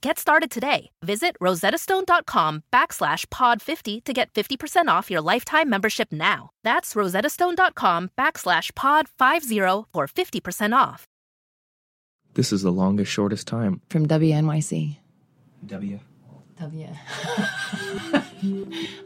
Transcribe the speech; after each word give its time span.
Get 0.00 0.18
started 0.18 0.50
today. 0.50 0.90
Visit 1.02 1.36
rosettastone.com 1.40 2.62
backslash 2.72 3.26
pod50 3.26 4.04
to 4.04 4.12
get 4.12 4.32
50% 4.32 4.86
off 4.88 5.10
your 5.10 5.20
lifetime 5.20 5.68
membership 5.68 6.12
now. 6.12 6.50
That's 6.62 6.94
rosettastone.com 6.94 8.10
backslash 8.16 8.72
pod50 8.72 9.84
for 9.92 10.06
50% 10.06 10.76
off. 10.76 11.04
This 12.34 12.52
is 12.52 12.62
the 12.62 12.70
longest, 12.70 13.10
shortest 13.10 13.48
time. 13.48 13.80
From 13.90 14.06
WNYC. 14.06 14.98
W. 15.66 15.98
W. 16.60 16.86
I 18.14 18.22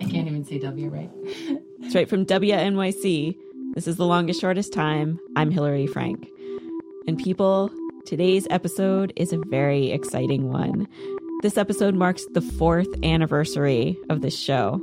can't 0.00 0.28
even 0.28 0.44
say 0.44 0.59
W, 0.59 0.88
right? 0.91 1.11
Straight 1.88 2.11
from 2.11 2.27
WNYC. 2.27 3.34
This 3.75 3.88
is 3.88 3.97
the 3.97 4.05
longest, 4.05 4.41
shortest 4.41 4.75
time. 4.75 5.19
I'm 5.36 5.50
Hillary 5.50 5.86
Frank. 5.86 6.28
And 7.06 7.19
people, 7.19 7.70
Today's 8.05 8.48
episode 8.50 9.12
is 9.14 9.33
a 9.33 9.39
very 9.39 9.92
exciting 9.92 10.50
one. 10.50 10.89
This 11.42 11.56
episode 11.56 11.95
marks 11.95 12.27
the 12.33 12.41
fourth 12.41 12.89
anniversary 13.05 13.97
of 14.11 14.22
this 14.22 14.36
show. 14.36 14.81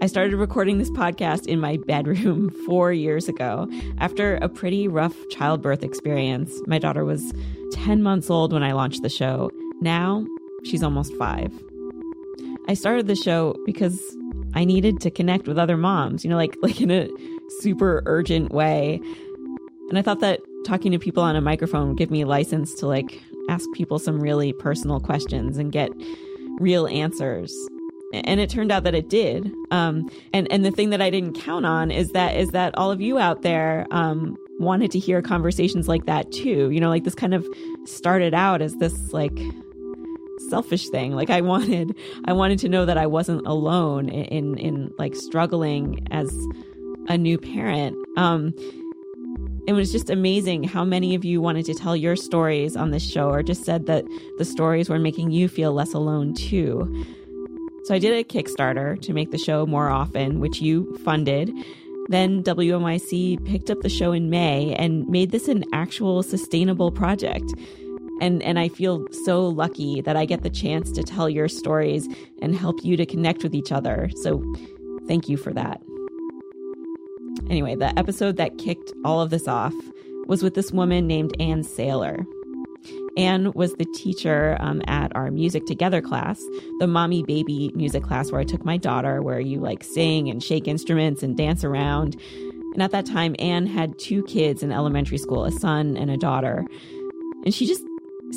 I 0.00 0.06
started 0.06 0.34
recording 0.36 0.78
this 0.78 0.90
podcast 0.90 1.46
in 1.46 1.60
my 1.60 1.76
bedroom 1.86 2.48
four 2.66 2.90
years 2.90 3.28
ago 3.28 3.68
after 3.98 4.36
a 4.36 4.48
pretty 4.48 4.88
rough 4.88 5.14
childbirth 5.28 5.84
experience. 5.84 6.58
My 6.66 6.78
daughter 6.78 7.04
was 7.04 7.34
10 7.72 8.02
months 8.02 8.30
old 8.30 8.52
when 8.52 8.62
I 8.62 8.72
launched 8.72 9.02
the 9.02 9.10
show. 9.10 9.50
Now 9.82 10.26
she's 10.64 10.82
almost 10.82 11.14
five. 11.16 11.52
I 12.66 12.74
started 12.74 13.08
the 13.08 13.16
show 13.16 13.54
because 13.66 14.00
I 14.54 14.64
needed 14.64 15.00
to 15.02 15.10
connect 15.10 15.46
with 15.46 15.58
other 15.58 15.76
moms, 15.76 16.24
you 16.24 16.30
know, 16.30 16.36
like 16.36 16.56
like 16.62 16.80
in 16.80 16.90
a 16.90 17.08
super 17.60 18.02
urgent 18.06 18.52
way. 18.52 19.00
And 19.88 19.98
I 19.98 20.02
thought 20.02 20.20
that 20.20 20.40
talking 20.64 20.92
to 20.92 20.98
people 20.98 21.22
on 21.22 21.36
a 21.36 21.40
microphone 21.40 21.88
would 21.88 21.98
give 21.98 22.10
me 22.10 22.24
license 22.24 22.74
to 22.74 22.86
like 22.86 23.20
ask 23.48 23.68
people 23.74 23.98
some 23.98 24.20
really 24.20 24.52
personal 24.52 25.00
questions 25.00 25.58
and 25.58 25.72
get 25.72 25.90
real 26.58 26.86
answers. 26.86 27.54
And 28.12 28.40
it 28.40 28.50
turned 28.50 28.70
out 28.70 28.84
that 28.84 28.94
it 28.94 29.08
did. 29.08 29.50
Um, 29.70 30.10
and 30.32 30.50
and 30.52 30.64
the 30.64 30.70
thing 30.70 30.90
that 30.90 31.00
i 31.00 31.08
didn't 31.08 31.34
count 31.34 31.64
on 31.64 31.90
is 31.90 32.12
that 32.12 32.36
is 32.36 32.50
that 32.50 32.76
all 32.76 32.90
of 32.90 33.00
you 33.00 33.18
out 33.18 33.42
there 33.42 33.86
um, 33.90 34.36
wanted 34.58 34.90
to 34.92 34.98
hear 34.98 35.22
conversations 35.22 35.88
like 35.88 36.06
that 36.06 36.30
too. 36.30 36.70
You 36.70 36.80
know 36.80 36.90
like 36.90 37.04
this 37.04 37.14
kind 37.14 37.34
of 37.34 37.46
started 37.84 38.34
out 38.34 38.60
as 38.60 38.74
this 38.76 39.12
like 39.12 39.38
selfish 40.50 40.88
thing. 40.90 41.12
Like 41.12 41.30
i 41.30 41.40
wanted 41.40 41.96
i 42.26 42.32
wanted 42.32 42.58
to 42.60 42.68
know 42.68 42.84
that 42.84 42.98
i 42.98 43.06
wasn't 43.06 43.46
alone 43.46 44.08
in 44.08 44.24
in, 44.24 44.58
in 44.58 44.94
like 44.98 45.14
struggling 45.14 46.06
as 46.10 46.30
a 47.08 47.16
new 47.16 47.38
parent. 47.38 47.96
Um, 48.16 48.54
it 49.66 49.72
was 49.74 49.92
just 49.92 50.10
amazing 50.10 50.64
how 50.64 50.84
many 50.84 51.14
of 51.14 51.24
you 51.24 51.40
wanted 51.40 51.64
to 51.66 51.74
tell 51.74 51.94
your 51.94 52.16
stories 52.16 52.76
on 52.76 52.90
this 52.90 53.08
show 53.08 53.30
or 53.30 53.42
just 53.42 53.64
said 53.64 53.86
that 53.86 54.04
the 54.38 54.44
stories 54.44 54.88
were 54.88 54.98
making 54.98 55.30
you 55.30 55.48
feel 55.48 55.72
less 55.72 55.94
alone 55.94 56.34
too. 56.34 57.04
So 57.84 57.94
I 57.94 57.98
did 57.98 58.12
a 58.12 58.24
Kickstarter 58.24 59.00
to 59.02 59.12
make 59.12 59.30
the 59.30 59.38
show 59.38 59.66
more 59.66 59.88
often, 59.88 60.40
which 60.40 60.60
you 60.60 60.96
funded. 61.04 61.52
Then 62.08 62.42
WNYC 62.42 63.44
picked 63.44 63.70
up 63.70 63.80
the 63.80 63.88
show 63.88 64.12
in 64.12 64.30
May 64.30 64.74
and 64.74 65.08
made 65.08 65.30
this 65.30 65.48
an 65.48 65.64
actual 65.72 66.22
sustainable 66.22 66.90
project. 66.90 67.52
And 68.20 68.42
and 68.42 68.58
I 68.58 68.68
feel 68.68 69.06
so 69.24 69.46
lucky 69.46 70.00
that 70.00 70.16
I 70.16 70.24
get 70.24 70.42
the 70.42 70.50
chance 70.50 70.90
to 70.92 71.02
tell 71.02 71.28
your 71.28 71.48
stories 71.48 72.08
and 72.40 72.54
help 72.54 72.84
you 72.84 72.96
to 72.96 73.06
connect 73.06 73.42
with 73.42 73.54
each 73.54 73.72
other. 73.72 74.10
So 74.22 74.42
thank 75.06 75.28
you 75.28 75.36
for 75.36 75.52
that. 75.52 75.80
Anyway, 77.50 77.74
the 77.74 77.96
episode 77.98 78.36
that 78.36 78.58
kicked 78.58 78.92
all 79.04 79.20
of 79.20 79.30
this 79.30 79.48
off 79.48 79.74
was 80.26 80.42
with 80.42 80.54
this 80.54 80.72
woman 80.72 81.06
named 81.06 81.34
Anne 81.40 81.62
Saylor. 81.62 82.24
Anne 83.16 83.52
was 83.52 83.74
the 83.74 83.84
teacher 83.94 84.56
um, 84.60 84.82
at 84.86 85.14
our 85.14 85.30
music 85.30 85.66
together 85.66 86.00
class, 86.00 86.42
the 86.78 86.86
mommy 86.86 87.22
baby 87.22 87.70
music 87.74 88.02
class 88.02 88.32
where 88.32 88.40
I 88.40 88.44
took 88.44 88.64
my 88.64 88.76
daughter, 88.76 89.22
where 89.22 89.40
you 89.40 89.60
like 89.60 89.84
sing 89.84 90.30
and 90.30 90.42
shake 90.42 90.66
instruments 90.66 91.22
and 91.22 91.36
dance 91.36 91.62
around. 91.62 92.16
And 92.72 92.82
at 92.82 92.90
that 92.92 93.04
time, 93.04 93.36
Anne 93.38 93.66
had 93.66 93.98
two 93.98 94.22
kids 94.24 94.62
in 94.62 94.72
elementary 94.72 95.18
school, 95.18 95.44
a 95.44 95.52
son 95.52 95.96
and 95.96 96.10
a 96.10 96.16
daughter. 96.16 96.64
And 97.44 97.52
she 97.52 97.66
just 97.66 97.84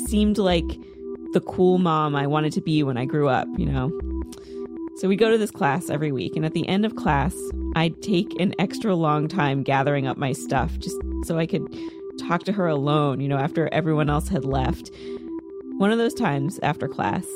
seemed 0.08 0.36
like 0.36 0.78
the 1.32 1.40
cool 1.40 1.78
mom 1.78 2.14
I 2.14 2.26
wanted 2.26 2.52
to 2.52 2.60
be 2.60 2.82
when 2.82 2.98
I 2.98 3.06
grew 3.06 3.28
up, 3.28 3.48
you 3.56 3.64
know? 3.64 3.90
So 4.96 5.08
we 5.08 5.16
go 5.16 5.30
to 5.30 5.36
this 5.36 5.50
class 5.50 5.90
every 5.90 6.10
week, 6.10 6.36
and 6.36 6.46
at 6.46 6.54
the 6.54 6.66
end 6.66 6.86
of 6.86 6.96
class, 6.96 7.36
I'd 7.74 8.00
take 8.00 8.40
an 8.40 8.54
extra 8.58 8.94
long 8.94 9.28
time 9.28 9.62
gathering 9.62 10.06
up 10.06 10.16
my 10.16 10.32
stuff 10.32 10.78
just 10.78 10.96
so 11.24 11.38
I 11.38 11.44
could 11.44 11.62
talk 12.18 12.44
to 12.44 12.52
her 12.52 12.66
alone, 12.66 13.20
you 13.20 13.28
know, 13.28 13.36
after 13.36 13.68
everyone 13.72 14.08
else 14.08 14.28
had 14.28 14.46
left. 14.46 14.90
One 15.76 15.92
of 15.92 15.98
those 15.98 16.14
times 16.14 16.58
after 16.62 16.88
class, 16.88 17.26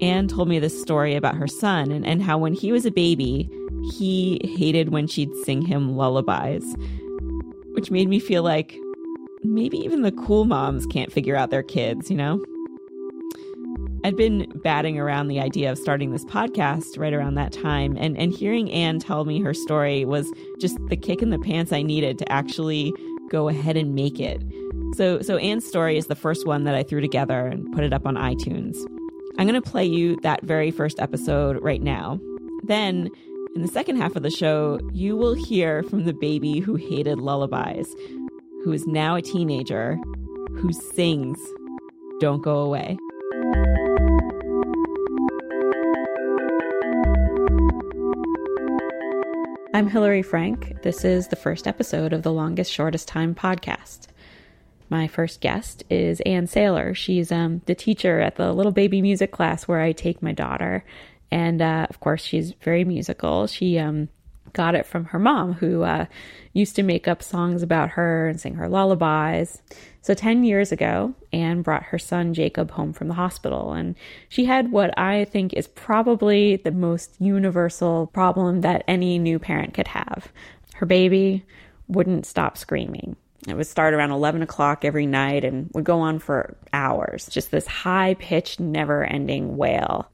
Anne 0.00 0.26
told 0.26 0.48
me 0.48 0.58
this 0.58 0.80
story 0.80 1.14
about 1.14 1.34
her 1.34 1.46
son 1.46 1.92
and, 1.92 2.06
and 2.06 2.22
how 2.22 2.38
when 2.38 2.54
he 2.54 2.72
was 2.72 2.86
a 2.86 2.90
baby, 2.90 3.50
he 3.92 4.40
hated 4.42 4.88
when 4.88 5.06
she'd 5.06 5.34
sing 5.44 5.60
him 5.60 5.98
lullabies, 5.98 6.64
which 7.72 7.90
made 7.90 8.08
me 8.08 8.20
feel 8.20 8.42
like 8.42 8.74
maybe 9.42 9.76
even 9.76 10.00
the 10.00 10.12
cool 10.12 10.46
moms 10.46 10.86
can't 10.86 11.12
figure 11.12 11.36
out 11.36 11.50
their 11.50 11.62
kids, 11.62 12.10
you 12.10 12.16
know? 12.16 12.42
I'd 14.04 14.16
been 14.16 14.50
batting 14.64 14.98
around 14.98 15.28
the 15.28 15.38
idea 15.38 15.70
of 15.70 15.78
starting 15.78 16.10
this 16.10 16.24
podcast 16.24 16.98
right 16.98 17.12
around 17.12 17.34
that 17.34 17.52
time, 17.52 17.96
and, 17.96 18.18
and 18.18 18.32
hearing 18.32 18.70
Anne 18.72 18.98
tell 18.98 19.24
me 19.24 19.40
her 19.40 19.54
story 19.54 20.04
was 20.04 20.32
just 20.60 20.76
the 20.88 20.96
kick 20.96 21.22
in 21.22 21.30
the 21.30 21.38
pants 21.38 21.72
I 21.72 21.82
needed 21.82 22.18
to 22.18 22.32
actually 22.32 22.92
go 23.30 23.48
ahead 23.48 23.76
and 23.76 23.94
make 23.94 24.18
it. 24.18 24.42
So, 24.96 25.22
so 25.22 25.36
Anne's 25.36 25.64
story 25.64 25.96
is 25.96 26.08
the 26.08 26.16
first 26.16 26.46
one 26.46 26.64
that 26.64 26.74
I 26.74 26.82
threw 26.82 27.00
together 27.00 27.46
and 27.46 27.72
put 27.72 27.84
it 27.84 27.92
up 27.92 28.04
on 28.04 28.16
iTunes. 28.16 28.76
I'm 29.38 29.46
going 29.46 29.60
to 29.60 29.70
play 29.70 29.84
you 29.84 30.18
that 30.22 30.42
very 30.42 30.72
first 30.72 30.98
episode 30.98 31.62
right 31.62 31.80
now. 31.80 32.20
Then, 32.64 33.08
in 33.54 33.62
the 33.62 33.68
second 33.68 33.96
half 33.96 34.16
of 34.16 34.24
the 34.24 34.30
show, 34.30 34.80
you 34.92 35.16
will 35.16 35.34
hear 35.34 35.84
from 35.84 36.04
the 36.04 36.12
baby 36.12 36.58
who 36.58 36.74
hated 36.74 37.18
lullabies, 37.18 37.94
who 38.64 38.72
is 38.72 38.84
now 38.86 39.14
a 39.14 39.22
teenager, 39.22 39.96
who 40.56 40.72
sings 40.72 41.38
Don't 42.20 42.42
Go 42.42 42.58
Away. 42.58 42.98
I'm 49.74 49.88
Hillary 49.88 50.20
Frank. 50.20 50.82
This 50.82 51.02
is 51.02 51.28
the 51.28 51.36
first 51.36 51.66
episode 51.66 52.12
of 52.12 52.22
the 52.22 52.32
Longest 52.32 52.70
Shortest 52.70 53.08
Time 53.08 53.34
podcast. 53.34 54.08
My 54.90 55.08
first 55.08 55.40
guest 55.40 55.82
is 55.88 56.20
Anne 56.26 56.46
Saylor. 56.46 56.94
She's 56.94 57.32
um, 57.32 57.62
the 57.64 57.74
teacher 57.74 58.20
at 58.20 58.36
the 58.36 58.52
little 58.52 58.72
baby 58.72 59.00
music 59.00 59.32
class 59.32 59.66
where 59.66 59.80
I 59.80 59.92
take 59.92 60.22
my 60.22 60.32
daughter. 60.32 60.84
And 61.30 61.62
uh, 61.62 61.86
of 61.88 62.00
course, 62.00 62.22
she's 62.22 62.52
very 62.52 62.84
musical. 62.84 63.46
She 63.46 63.78
um, 63.78 64.10
got 64.52 64.74
it 64.74 64.84
from 64.84 65.06
her 65.06 65.18
mom, 65.18 65.54
who 65.54 65.84
uh, 65.84 66.04
used 66.52 66.76
to 66.76 66.82
make 66.82 67.08
up 67.08 67.22
songs 67.22 67.62
about 67.62 67.92
her 67.92 68.28
and 68.28 68.38
sing 68.38 68.56
her 68.56 68.68
lullabies. 68.68 69.62
So, 70.02 70.14
10 70.14 70.42
years 70.42 70.72
ago, 70.72 71.14
Anne 71.32 71.62
brought 71.62 71.84
her 71.84 71.98
son 71.98 72.34
Jacob 72.34 72.72
home 72.72 72.92
from 72.92 73.06
the 73.06 73.14
hospital, 73.14 73.72
and 73.72 73.94
she 74.28 74.44
had 74.44 74.72
what 74.72 74.96
I 74.98 75.24
think 75.26 75.52
is 75.52 75.68
probably 75.68 76.56
the 76.56 76.72
most 76.72 77.14
universal 77.20 78.08
problem 78.08 78.62
that 78.62 78.84
any 78.88 79.18
new 79.20 79.38
parent 79.38 79.74
could 79.74 79.88
have. 79.88 80.32
Her 80.74 80.86
baby 80.86 81.44
wouldn't 81.86 82.26
stop 82.26 82.58
screaming. 82.58 83.16
It 83.46 83.56
would 83.56 83.66
start 83.66 83.94
around 83.94 84.10
11 84.10 84.42
o'clock 84.42 84.84
every 84.84 85.06
night 85.06 85.44
and 85.44 85.70
would 85.74 85.84
go 85.84 86.00
on 86.00 86.18
for 86.18 86.56
hours. 86.72 87.26
Just 87.26 87.50
this 87.50 87.66
high 87.66 88.14
pitched, 88.14 88.60
never 88.60 89.04
ending 89.04 89.56
wail. 89.56 90.11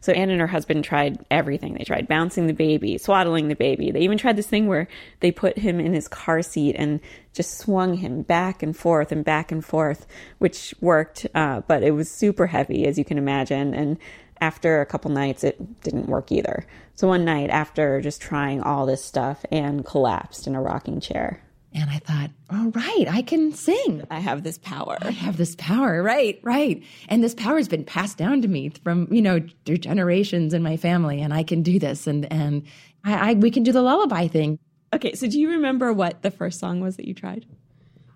So 0.00 0.12
Anne 0.12 0.30
and 0.30 0.40
her 0.40 0.46
husband 0.46 0.84
tried 0.84 1.24
everything. 1.30 1.74
They 1.74 1.84
tried 1.84 2.08
bouncing 2.08 2.46
the 2.46 2.52
baby, 2.52 2.98
swaddling 2.98 3.48
the 3.48 3.54
baby. 3.54 3.90
They 3.90 4.00
even 4.00 4.18
tried 4.18 4.36
this 4.36 4.46
thing 4.46 4.66
where 4.66 4.88
they 5.20 5.30
put 5.30 5.58
him 5.58 5.80
in 5.80 5.94
his 5.94 6.08
car 6.08 6.42
seat 6.42 6.76
and 6.76 7.00
just 7.32 7.58
swung 7.58 7.94
him 7.94 8.22
back 8.22 8.62
and 8.62 8.76
forth 8.76 9.12
and 9.12 9.24
back 9.24 9.52
and 9.52 9.64
forth, 9.64 10.06
which 10.38 10.74
worked, 10.80 11.26
uh, 11.34 11.60
but 11.66 11.82
it 11.82 11.92
was 11.92 12.10
super 12.10 12.46
heavy, 12.46 12.86
as 12.86 12.98
you 12.98 13.04
can 13.04 13.18
imagine. 13.18 13.74
And 13.74 13.98
after 14.40 14.80
a 14.80 14.86
couple 14.86 15.10
nights, 15.10 15.44
it 15.44 15.82
didn't 15.82 16.08
work 16.08 16.30
either. 16.30 16.66
So 16.94 17.08
one 17.08 17.24
night, 17.24 17.50
after 17.50 18.00
just 18.00 18.20
trying 18.20 18.62
all 18.62 18.86
this 18.86 19.04
stuff, 19.04 19.44
Anne 19.50 19.82
collapsed 19.82 20.46
in 20.46 20.54
a 20.54 20.62
rocking 20.62 21.00
chair. 21.00 21.42
And 21.76 21.90
I 21.90 21.98
thought, 21.98 22.30
all 22.50 22.70
right, 22.70 23.04
I 23.06 23.20
can 23.20 23.52
sing. 23.52 24.02
I 24.10 24.18
have 24.18 24.42
this 24.42 24.56
power. 24.56 24.96
I 25.02 25.10
have 25.10 25.36
this 25.36 25.54
power, 25.56 26.02
right, 26.02 26.40
right. 26.42 26.82
And 27.08 27.22
this 27.22 27.34
power 27.34 27.58
has 27.58 27.68
been 27.68 27.84
passed 27.84 28.16
down 28.16 28.40
to 28.40 28.48
me 28.48 28.70
from, 28.82 29.12
you 29.12 29.20
know, 29.20 29.40
through 29.66 29.76
generations 29.76 30.54
in 30.54 30.62
my 30.62 30.78
family, 30.78 31.20
and 31.20 31.34
I 31.34 31.42
can 31.42 31.62
do 31.62 31.78
this. 31.78 32.06
And 32.06 32.32
and 32.32 32.62
I, 33.04 33.30
I 33.30 33.34
we 33.34 33.50
can 33.50 33.62
do 33.62 33.72
the 33.72 33.82
lullaby 33.82 34.26
thing. 34.26 34.58
Okay, 34.94 35.14
so 35.14 35.28
do 35.28 35.38
you 35.38 35.50
remember 35.50 35.92
what 35.92 36.22
the 36.22 36.30
first 36.30 36.58
song 36.58 36.80
was 36.80 36.96
that 36.96 37.06
you 37.06 37.12
tried? 37.12 37.44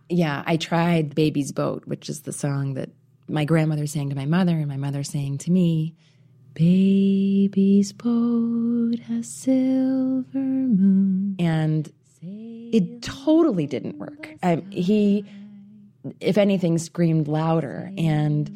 Yeah, 0.08 0.42
I 0.46 0.56
tried 0.56 1.14
Baby's 1.14 1.52
Boat, 1.52 1.82
which 1.84 2.08
is 2.08 2.22
the 2.22 2.32
song 2.32 2.74
that 2.74 2.88
my 3.28 3.44
grandmother 3.44 3.86
sang 3.86 4.08
to 4.08 4.16
my 4.16 4.26
mother 4.26 4.56
and 4.56 4.68
my 4.68 4.78
mother 4.78 5.04
sang 5.04 5.36
to 5.38 5.50
me. 5.50 5.94
Baby's 6.54 7.92
boat 7.92 8.98
has 9.06 9.28
silver 9.28 10.38
moon. 10.38 11.36
And 11.38 11.92
it 12.22 13.02
totally 13.02 13.66
didn't 13.66 13.98
work. 13.98 14.30
I, 14.42 14.62
he, 14.70 15.24
if 16.20 16.38
anything, 16.38 16.78
screamed 16.78 17.28
louder, 17.28 17.90
and 17.96 18.48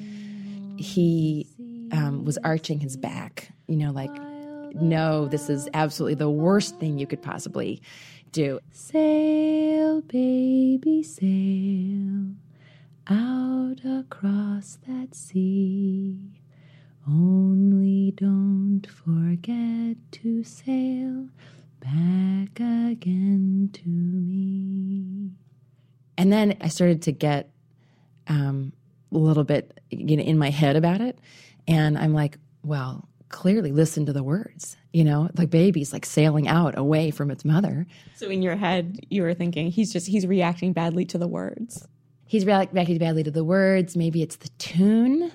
he 0.78 1.46
um, 1.92 2.24
was 2.24 2.38
arching 2.38 2.80
his 2.80 2.96
back. 2.96 3.50
You 3.66 3.76
know, 3.76 3.90
like, 3.92 4.10
no, 4.74 5.26
this 5.26 5.48
is 5.48 5.68
absolutely 5.72 6.16
the 6.16 6.30
worst 6.30 6.78
thing 6.78 6.98
you 6.98 7.06
could 7.06 7.22
possibly 7.22 7.80
do. 8.32 8.60
Sail, 8.70 10.02
baby, 10.02 11.02
sail 11.02 12.34
out 13.06 13.80
across 13.84 14.78
that 14.88 15.14
sea. 15.14 16.18
Only 17.06 18.12
don't 18.12 18.86
forget 18.86 19.96
to 20.12 20.42
sail 20.42 21.28
back 21.84 22.60
again 22.60 23.70
to 23.72 23.88
me. 23.88 25.30
And 26.16 26.32
then 26.32 26.56
I 26.60 26.68
started 26.68 27.02
to 27.02 27.12
get 27.12 27.50
um, 28.26 28.72
a 29.12 29.18
little 29.18 29.44
bit 29.44 29.80
you 29.90 30.16
know, 30.16 30.22
in 30.22 30.38
my 30.38 30.50
head 30.50 30.76
about 30.76 31.00
it. 31.00 31.18
And 31.68 31.98
I'm 31.98 32.14
like, 32.14 32.38
well, 32.62 33.08
clearly 33.28 33.72
listen 33.72 34.06
to 34.06 34.12
the 34.12 34.22
words, 34.22 34.76
you 34.92 35.04
know, 35.04 35.28
like 35.36 35.50
baby's 35.50 35.92
like 35.92 36.06
sailing 36.06 36.48
out 36.48 36.78
away 36.78 37.10
from 37.10 37.30
its 37.30 37.44
mother. 37.44 37.86
So 38.14 38.30
in 38.30 38.42
your 38.42 38.56
head, 38.56 39.00
you 39.10 39.22
were 39.22 39.34
thinking 39.34 39.70
he's 39.70 39.92
just, 39.92 40.06
he's 40.06 40.26
reacting 40.26 40.72
badly 40.72 41.04
to 41.06 41.18
the 41.18 41.28
words. 41.28 41.86
He's 42.26 42.46
reacting 42.46 42.98
badly 42.98 43.22
to 43.24 43.30
the 43.30 43.44
words. 43.44 43.96
Maybe 43.96 44.22
it's 44.22 44.36
the 44.36 44.48
tune. 44.58 45.32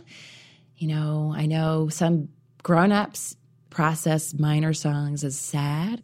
You 0.77 0.87
know, 0.87 1.33
I 1.35 1.45
know 1.45 1.89
some 1.89 2.29
grown 2.63 2.91
ups 2.91 3.35
process 3.69 4.33
minor 4.33 4.73
songs 4.73 5.23
as 5.23 5.37
sad. 5.37 6.01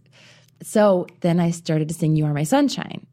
So 0.61 1.07
then 1.21 1.39
I 1.39 1.51
started 1.51 1.87
to 1.89 1.93
sing 1.93 2.15
You 2.15 2.25
Are 2.25 2.33
My 2.33 2.43
Sunshine. 2.43 3.05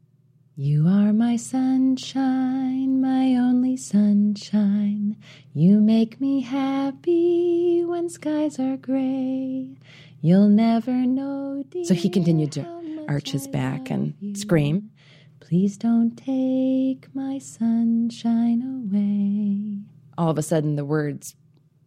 You 0.55 0.87
are 0.87 1.11
my 1.11 1.35
sunshine, 1.35 3.01
my 3.01 3.35
only 3.35 3.75
sunshine. 3.75 5.17
You 5.51 5.81
make 5.81 6.21
me 6.21 6.41
happy 6.41 7.83
when 7.83 8.07
skies 8.07 8.59
are 8.59 8.77
gray. 8.77 9.75
You'll 10.21 10.49
never 10.49 10.91
know. 10.91 11.63
Dear, 11.71 11.85
so 11.85 11.95
he 11.95 12.07
continued 12.07 12.51
to 12.51 13.05
arch 13.07 13.31
his 13.31 13.47
back 13.47 13.89
and 13.89 14.13
scream. 14.37 14.91
Please 15.39 15.75
don't 15.75 16.15
take 16.15 17.07
my 17.15 17.39
sunshine 17.39 18.61
away. 18.61 19.79
All 20.19 20.29
of 20.29 20.37
a 20.37 20.43
sudden, 20.43 20.75
the 20.75 20.85
words, 20.85 21.35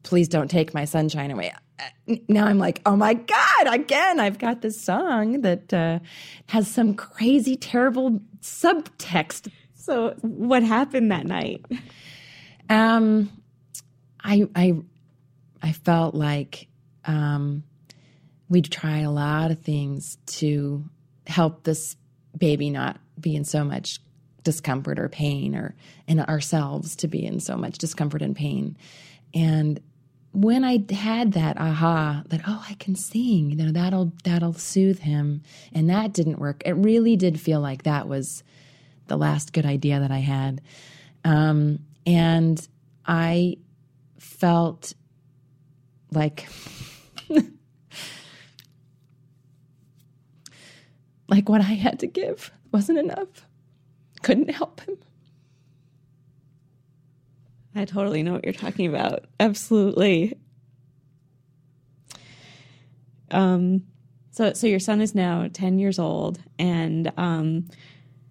Please 0.07 0.29
don't 0.29 0.49
take 0.49 0.73
my 0.73 0.85
sunshine 0.85 1.33
away, 1.33 1.53
now 2.29 2.47
I'm 2.47 2.59
like, 2.59 2.81
oh 2.87 2.97
my 2.97 3.15
God, 3.15 3.67
again, 3.67 4.21
I've 4.21 4.39
got 4.39 4.63
this 4.63 4.81
song 4.81 5.43
that 5.43 5.73
uh, 5.73 5.99
has 6.47 6.69
some 6.69 6.95
crazy, 6.95 7.57
terrible 7.57 8.21
subtext. 8.41 9.51
So, 9.75 10.15
what 10.23 10.63
happened 10.63 11.11
that 11.13 11.27
night? 11.27 11.65
Um, 12.69 13.31
I, 14.23 14.49
I, 14.55 14.75
I 15.63 15.73
felt 15.73 16.15
like 16.15 16.69
um, 17.05 17.63
we'd 18.49 18.71
try 18.71 19.01
a 19.01 19.11
lot 19.11 19.51
of 19.51 19.61
things 19.61 20.19
to 20.27 20.85
help 21.27 21.65
this 21.65 21.97
baby 22.37 22.71
not 22.71 22.99
be 23.21 23.35
in 23.37 23.45
so 23.45 23.65
much 23.65 24.01
discomfort 24.43 24.99
or 24.99 25.09
pain, 25.09 25.55
or 25.55 25.75
and 26.07 26.21
ourselves 26.21 26.97
to 26.97 27.09
be 27.09 27.25
in 27.25 27.41
so 27.41 27.57
much 27.57 27.79
discomfort 27.79 28.23
and 28.23 28.37
pain. 28.37 28.77
And 29.35 29.81
when 30.37 30.65
I 30.65 30.85
had 30.93 31.33
that 31.33 31.59
aha 31.59 32.23
that 32.29 32.43
oh 32.47 32.63
I 32.69 32.75
can 32.75 32.95
sing, 32.95 33.53
you 33.53 33.57
know 33.57 33.73
that'll 33.73 34.13
that'll 34.23 34.53
soothe 34.53 34.99
him, 34.99 35.43
and 35.73 35.89
that 35.89 36.13
didn't 36.13 36.39
work. 36.39 36.63
It 36.67 36.73
really 36.73 37.17
did 37.17 37.41
feel 37.41 37.61
like 37.61 37.85
that 37.85 38.07
was 38.07 38.45
the 39.07 39.17
last 39.17 39.55
good 39.55 39.65
idea 39.65 39.99
that 39.99 40.11
I 40.11 40.19
had, 40.19 40.61
um, 41.25 41.79
and 42.05 42.69
I 43.07 43.57
felt 44.19 44.93
like 46.13 46.47
like 51.29 51.49
what 51.49 51.63
I 51.63 51.65
had 51.65 51.99
to 52.01 52.07
give 52.07 52.53
wasn't 52.73 52.99
enough. 52.99 53.47
Couldn't 54.23 54.51
help 54.51 54.83
him. 54.83 54.99
I 57.77 57.85
totally 57.85 58.23
know 58.23 58.33
what 58.33 58.45
you're 58.45 58.55
talking 58.55 58.87
about. 58.87 59.27
Absolutely. 59.39 60.39
Um, 63.31 63.83
so 64.31 64.55
so 64.55 64.67
your 64.67 64.81
son 64.81 65.01
is 65.01 65.15
now 65.15 65.49
10 65.53 65.79
years 65.79 65.99
old 65.99 66.39
and 66.59 67.13
um, 67.17 67.69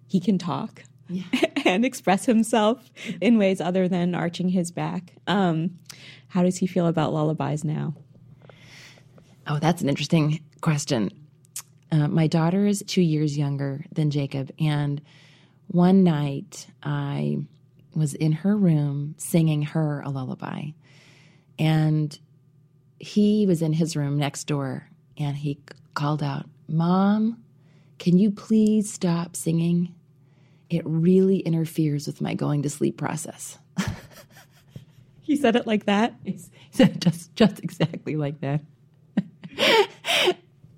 he 0.08 0.20
can 0.20 0.36
talk 0.38 0.82
yeah. 1.08 1.24
and 1.64 1.84
express 1.84 2.26
himself 2.26 2.90
in 3.20 3.38
ways 3.38 3.60
other 3.60 3.88
than 3.88 4.14
arching 4.14 4.48
his 4.48 4.72
back. 4.72 5.12
Um, 5.26 5.78
how 6.28 6.42
does 6.42 6.58
he 6.58 6.66
feel 6.66 6.86
about 6.88 7.12
lullabies 7.12 7.64
now? 7.64 7.94
Oh, 9.46 9.58
that's 9.60 9.80
an 9.80 9.88
interesting 9.88 10.40
question. 10.60 11.10
Uh, 11.92 12.08
my 12.08 12.26
daughter 12.26 12.66
is 12.66 12.82
two 12.86 13.02
years 13.02 13.38
younger 13.38 13.84
than 13.92 14.10
Jacob, 14.10 14.50
and 14.58 15.00
one 15.68 16.02
night 16.02 16.66
I 16.82 17.38
was 17.96 18.14
in 18.14 18.32
her 18.32 18.56
room 18.56 19.14
singing 19.18 19.62
her 19.62 20.00
a 20.02 20.10
lullaby. 20.10 20.70
And 21.58 22.16
he 22.98 23.46
was 23.46 23.62
in 23.62 23.72
his 23.72 23.96
room 23.96 24.18
next 24.18 24.44
door 24.44 24.88
and 25.18 25.36
he 25.36 25.58
called 25.94 26.22
out, 26.22 26.46
Mom, 26.68 27.42
can 27.98 28.18
you 28.18 28.30
please 28.30 28.92
stop 28.92 29.36
singing? 29.36 29.94
It 30.68 30.82
really 30.84 31.38
interferes 31.38 32.06
with 32.06 32.20
my 32.20 32.34
going 32.34 32.62
to 32.62 32.70
sleep 32.70 32.98
process. 32.98 33.58
he 35.22 35.36
said 35.36 35.56
it 35.56 35.66
like 35.66 35.86
that? 35.86 36.14
He 36.24 36.38
said 36.70 37.00
just, 37.00 37.34
just 37.34 37.60
exactly 37.60 38.16
like 38.16 38.40
that. 38.40 38.62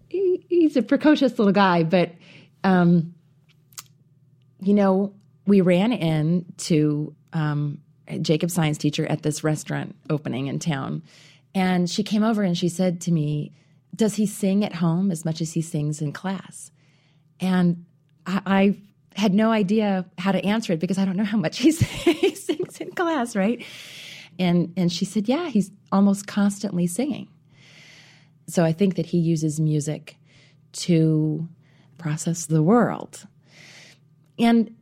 he, 0.08 0.44
he's 0.48 0.76
a 0.76 0.82
precocious 0.82 1.38
little 1.38 1.52
guy, 1.52 1.82
but, 1.82 2.12
um, 2.62 3.14
you 4.60 4.75
know, 4.75 5.14
we 5.48 5.62
ran 5.62 5.92
in 5.92 6.44
to 6.58 7.14
um, 7.32 7.80
Jacob's 8.20 8.52
science 8.52 8.76
teacher 8.76 9.06
at 9.06 9.22
this 9.22 9.42
restaurant 9.42 9.96
opening 10.10 10.46
in 10.46 10.58
town. 10.58 11.02
And 11.54 11.88
she 11.88 12.02
came 12.02 12.22
over 12.22 12.42
and 12.42 12.56
she 12.56 12.68
said 12.68 13.00
to 13.02 13.12
me, 13.12 13.52
Does 13.96 14.14
he 14.14 14.26
sing 14.26 14.62
at 14.62 14.74
home 14.74 15.10
as 15.10 15.24
much 15.24 15.40
as 15.40 15.54
he 15.54 15.62
sings 15.62 16.02
in 16.02 16.12
class? 16.12 16.70
And 17.40 17.86
I, 18.26 18.42
I 18.46 18.80
had 19.18 19.32
no 19.32 19.50
idea 19.50 20.04
how 20.18 20.32
to 20.32 20.44
answer 20.44 20.74
it 20.74 20.80
because 20.80 20.98
I 20.98 21.06
don't 21.06 21.16
know 21.16 21.24
how 21.24 21.38
much 21.38 21.58
he, 21.58 21.72
he 21.72 22.34
sings 22.34 22.78
in 22.78 22.92
class, 22.92 23.34
right? 23.34 23.64
And, 24.38 24.74
and 24.76 24.92
she 24.92 25.06
said, 25.06 25.28
Yeah, 25.28 25.48
he's 25.48 25.70
almost 25.90 26.26
constantly 26.26 26.86
singing. 26.86 27.26
So 28.48 28.64
I 28.64 28.72
think 28.72 28.96
that 28.96 29.06
he 29.06 29.18
uses 29.18 29.58
music 29.58 30.16
to 30.72 31.48
process 31.96 32.44
the 32.46 32.62
world. 32.62 33.26
And 34.38 34.74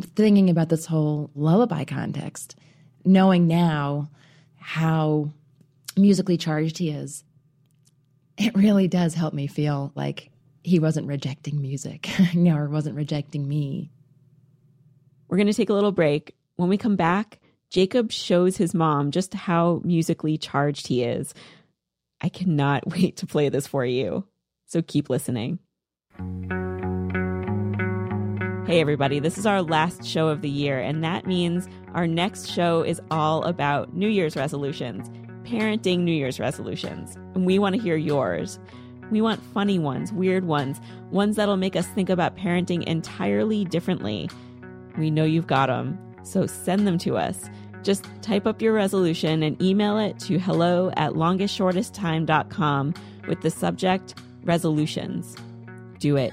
thinking 0.00 0.50
about 0.50 0.68
this 0.68 0.86
whole 0.86 1.30
lullaby 1.34 1.84
context, 1.84 2.56
knowing 3.04 3.46
now 3.46 4.10
how 4.56 5.30
musically 5.96 6.36
charged 6.36 6.78
he 6.78 6.90
is, 6.90 7.24
it 8.38 8.54
really 8.56 8.88
does 8.88 9.14
help 9.14 9.34
me 9.34 9.46
feel 9.46 9.92
like 9.94 10.30
he 10.64 10.78
wasn't 10.78 11.06
rejecting 11.06 11.60
music, 11.60 12.08
or 12.36 12.68
wasn't 12.68 12.96
rejecting 12.96 13.46
me. 13.46 13.90
We're 15.28 15.36
going 15.38 15.48
to 15.48 15.54
take 15.54 15.70
a 15.70 15.74
little 15.74 15.92
break. 15.92 16.34
When 16.56 16.68
we 16.68 16.78
come 16.78 16.96
back, 16.96 17.40
Jacob 17.70 18.12
shows 18.12 18.56
his 18.56 18.74
mom 18.74 19.10
just 19.10 19.34
how 19.34 19.80
musically 19.84 20.36
charged 20.36 20.86
he 20.86 21.02
is. 21.02 21.34
I 22.20 22.28
cannot 22.28 22.86
wait 22.90 23.16
to 23.18 23.26
play 23.26 23.48
this 23.48 23.66
for 23.66 23.84
you. 23.84 24.24
So 24.66 24.82
keep 24.82 25.10
listening. 25.10 25.58
Hey, 28.72 28.80
everybody, 28.80 29.18
this 29.18 29.36
is 29.36 29.44
our 29.44 29.60
last 29.60 30.02
show 30.02 30.28
of 30.28 30.40
the 30.40 30.48
year, 30.48 30.78
and 30.78 31.04
that 31.04 31.26
means 31.26 31.68
our 31.92 32.06
next 32.06 32.48
show 32.48 32.80
is 32.80 33.02
all 33.10 33.44
about 33.44 33.92
New 33.92 34.08
Year's 34.08 34.34
resolutions, 34.34 35.10
parenting 35.42 35.98
New 35.98 36.14
Year's 36.14 36.40
resolutions. 36.40 37.14
And 37.34 37.44
we 37.44 37.58
want 37.58 37.76
to 37.76 37.82
hear 37.82 37.98
yours. 37.98 38.58
We 39.10 39.20
want 39.20 39.44
funny 39.52 39.78
ones, 39.78 40.10
weird 40.10 40.46
ones, 40.46 40.80
ones 41.10 41.36
that'll 41.36 41.58
make 41.58 41.76
us 41.76 41.86
think 41.88 42.08
about 42.08 42.38
parenting 42.38 42.82
entirely 42.84 43.66
differently. 43.66 44.30
We 44.96 45.10
know 45.10 45.24
you've 45.24 45.46
got 45.46 45.66
them, 45.66 45.98
so 46.22 46.46
send 46.46 46.86
them 46.86 46.96
to 47.00 47.18
us. 47.18 47.50
Just 47.82 48.08
type 48.22 48.46
up 48.46 48.62
your 48.62 48.72
resolution 48.72 49.42
and 49.42 49.60
email 49.60 49.98
it 49.98 50.18
to 50.20 50.38
hello 50.38 50.90
at 50.96 51.12
longestshortesttime.com 51.12 52.94
with 53.28 53.42
the 53.42 53.50
subject 53.50 54.14
resolutions. 54.44 55.36
Do 55.98 56.16
it. 56.16 56.32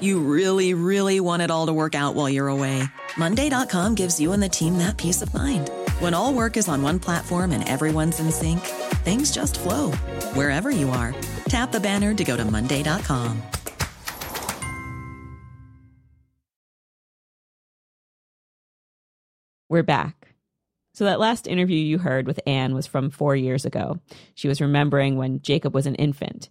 You 0.00 0.20
really, 0.20 0.74
really 0.74 1.18
want 1.18 1.42
it 1.42 1.50
all 1.50 1.66
to 1.66 1.72
work 1.72 1.94
out 1.94 2.14
while 2.14 2.28
you're 2.28 2.48
away. 2.48 2.84
Monday.com 3.16 3.94
gives 3.94 4.20
you 4.20 4.32
and 4.32 4.42
the 4.42 4.48
team 4.48 4.78
that 4.78 4.96
peace 4.96 5.22
of 5.22 5.32
mind. 5.32 5.70
When 5.98 6.14
all 6.14 6.34
work 6.34 6.56
is 6.56 6.68
on 6.68 6.82
one 6.82 7.00
platform 7.00 7.52
and 7.52 7.68
everyone's 7.68 8.20
in 8.20 8.30
sync, 8.30 8.60
things 9.02 9.32
just 9.32 9.58
flow 9.58 9.90
wherever 10.34 10.70
you 10.70 10.90
are. 10.90 11.14
Tap 11.48 11.72
the 11.72 11.80
banner 11.80 12.12
to 12.14 12.24
go 12.24 12.36
to 12.36 12.44
Monday.com. 12.44 13.42
We're 19.70 19.82
back. 19.82 20.34
So, 20.94 21.04
that 21.04 21.20
last 21.20 21.46
interview 21.46 21.78
you 21.78 21.98
heard 21.98 22.26
with 22.26 22.40
Anne 22.46 22.74
was 22.74 22.86
from 22.86 23.10
four 23.10 23.36
years 23.36 23.64
ago. 23.64 24.00
She 24.34 24.48
was 24.48 24.60
remembering 24.60 25.16
when 25.16 25.42
Jacob 25.42 25.74
was 25.74 25.86
an 25.86 25.94
infant. 25.96 26.48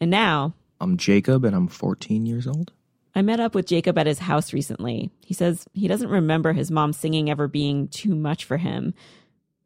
And 0.00 0.10
now, 0.10 0.54
I'm 0.84 0.98
Jacob 0.98 1.46
and 1.46 1.56
I'm 1.56 1.66
14 1.66 2.26
years 2.26 2.46
old. 2.46 2.70
I 3.14 3.22
met 3.22 3.40
up 3.40 3.54
with 3.54 3.66
Jacob 3.66 3.96
at 3.96 4.06
his 4.06 4.18
house 4.18 4.52
recently. 4.52 5.10
He 5.24 5.32
says 5.32 5.64
he 5.72 5.88
doesn't 5.88 6.10
remember 6.10 6.52
his 6.52 6.70
mom 6.70 6.92
singing 6.92 7.30
ever 7.30 7.48
being 7.48 7.88
too 7.88 8.14
much 8.14 8.44
for 8.44 8.58
him. 8.58 8.92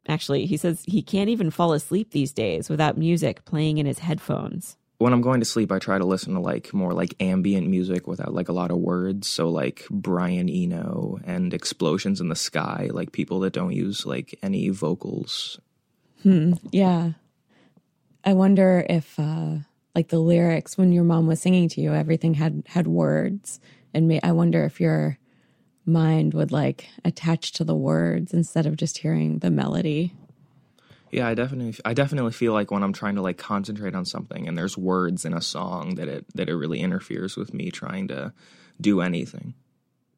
Actually, 0.07 0.45
he 0.45 0.55
says 0.55 0.81
he 0.87 1.01
can't 1.01 1.29
even 1.29 1.51
fall 1.51 1.73
asleep 1.73 2.11
these 2.11 2.31
days 2.31 2.69
without 2.69 2.97
music 2.97 3.43
playing 3.43 3.79
in 3.79 3.85
his 3.85 3.99
headphones. 3.99 4.77
When 4.99 5.11
I'm 5.11 5.21
going 5.21 5.41
to 5.41 5.45
sleep, 5.45 5.73
I 5.73 5.79
try 5.79 5.97
to 5.97 6.05
listen 6.05 6.35
to 6.35 6.39
like 6.39 6.73
more 6.73 6.93
like 6.93 7.15
ambient 7.19 7.67
music 7.67 8.07
without 8.07 8.33
like 8.33 8.47
a 8.47 8.53
lot 8.53 8.71
of 8.71 8.77
words. 8.77 9.27
So 9.27 9.49
like 9.49 9.85
Brian 9.89 10.49
Eno 10.49 11.19
and 11.25 11.53
Explosions 11.53 12.21
in 12.21 12.29
the 12.29 12.35
Sky, 12.35 12.89
like 12.93 13.11
people 13.11 13.41
that 13.41 13.51
don't 13.51 13.73
use 13.73 14.05
like 14.05 14.39
any 14.41 14.69
vocals. 14.69 15.59
Hmm. 16.23 16.53
Yeah. 16.71 17.11
I 18.23 18.33
wonder 18.33 18.85
if 18.89 19.19
uh 19.19 19.59
like 19.99 20.07
the 20.07 20.19
lyrics 20.19 20.77
when 20.77 20.93
your 20.93 21.03
mom 21.03 21.27
was 21.27 21.41
singing 21.41 21.67
to 21.67 21.81
you, 21.81 21.93
everything 21.93 22.33
had 22.33 22.63
had 22.67 22.87
words, 22.87 23.59
and 23.93 24.07
may, 24.07 24.21
I 24.23 24.31
wonder 24.31 24.63
if 24.63 24.79
your 24.79 25.19
mind 25.85 26.33
would 26.33 26.53
like 26.53 26.87
attach 27.03 27.51
to 27.53 27.65
the 27.65 27.75
words 27.75 28.33
instead 28.33 28.65
of 28.65 28.77
just 28.77 28.99
hearing 28.99 29.39
the 29.39 29.51
melody. 29.51 30.13
Yeah, 31.11 31.27
I 31.27 31.33
definitely 31.33 31.75
I 31.83 31.93
definitely 31.93 32.31
feel 32.31 32.53
like 32.53 32.71
when 32.71 32.81
I'm 32.81 32.93
trying 32.93 33.15
to 33.15 33.21
like 33.21 33.37
concentrate 33.37 33.93
on 33.93 34.05
something 34.05 34.47
and 34.47 34.57
there's 34.57 34.77
words 34.77 35.25
in 35.25 35.33
a 35.33 35.41
song 35.41 35.95
that 35.95 36.07
it 36.07 36.25
that 36.33 36.47
it 36.47 36.55
really 36.55 36.79
interferes 36.79 37.35
with 37.35 37.53
me 37.53 37.69
trying 37.69 38.07
to 38.07 38.31
do 38.79 39.01
anything. 39.01 39.53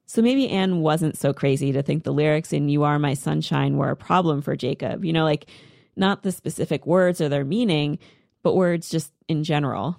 So 0.06 0.22
maybe 0.22 0.48
Anne 0.48 0.82
wasn't 0.82 1.18
so 1.18 1.34
crazy 1.34 1.72
to 1.72 1.82
think 1.82 2.04
the 2.04 2.14
lyrics 2.14 2.54
in 2.54 2.70
You 2.70 2.84
Are 2.84 3.00
My 3.00 3.16
Sunshine 3.16 3.78
were 3.78 3.90
a 3.90 3.96
problem 3.96 4.44
for 4.44 4.56
Jacob. 4.56 5.04
You 5.04 5.14
know, 5.14 5.24
like 5.24 5.50
not 5.96 6.22
the 6.22 6.32
specific 6.32 6.86
words 6.86 7.20
or 7.20 7.30
their 7.30 7.46
meaning, 7.46 7.98
but 8.44 8.56
words 8.56 8.90
just 8.90 9.12
in 9.28 9.44
general. 9.44 9.98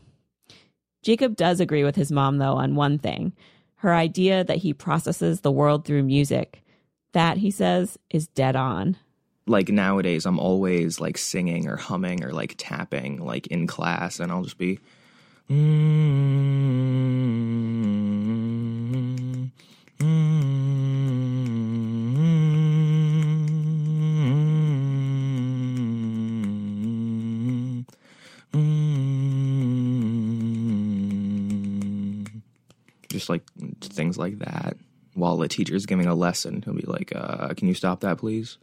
Jacob 1.02 1.36
does 1.36 1.60
agree 1.60 1.84
with 1.84 1.96
his 1.96 2.12
mom, 2.12 2.38
though, 2.38 2.54
on 2.54 2.74
one 2.74 2.98
thing 2.98 3.32
her 3.82 3.92
idea 3.92 4.44
that 4.44 4.58
he 4.58 4.72
processes 4.72 5.40
the 5.40 5.50
world 5.50 5.84
through 5.84 6.04
music. 6.04 6.62
That, 7.14 7.36
he 7.36 7.50
says, 7.50 7.98
is 8.10 8.28
dead 8.28 8.54
on. 8.54 8.96
Like 9.48 9.70
nowadays, 9.70 10.24
I'm 10.24 10.38
always 10.38 11.00
like 11.00 11.18
singing 11.18 11.68
or 11.68 11.76
humming 11.76 12.22
or 12.22 12.30
like 12.30 12.54
tapping, 12.56 13.18
like 13.24 13.48
in 13.48 13.66
class, 13.66 14.20
and 14.20 14.30
I'll 14.30 14.44
just 14.44 14.56
be. 14.56 14.78
Mm-hmm, 15.50 17.21
things 34.12 34.18
like 34.18 34.38
that. 34.40 34.76
While 35.14 35.36
the 35.36 35.48
teacher's 35.48 35.86
giving 35.86 36.06
a 36.06 36.14
lesson, 36.14 36.62
he'll 36.62 36.74
be 36.74 36.86
like, 36.86 37.12
uh, 37.14 37.52
"Can 37.54 37.68
you 37.68 37.74
stop 37.74 38.00
that, 38.00 38.18
please?" 38.18 38.58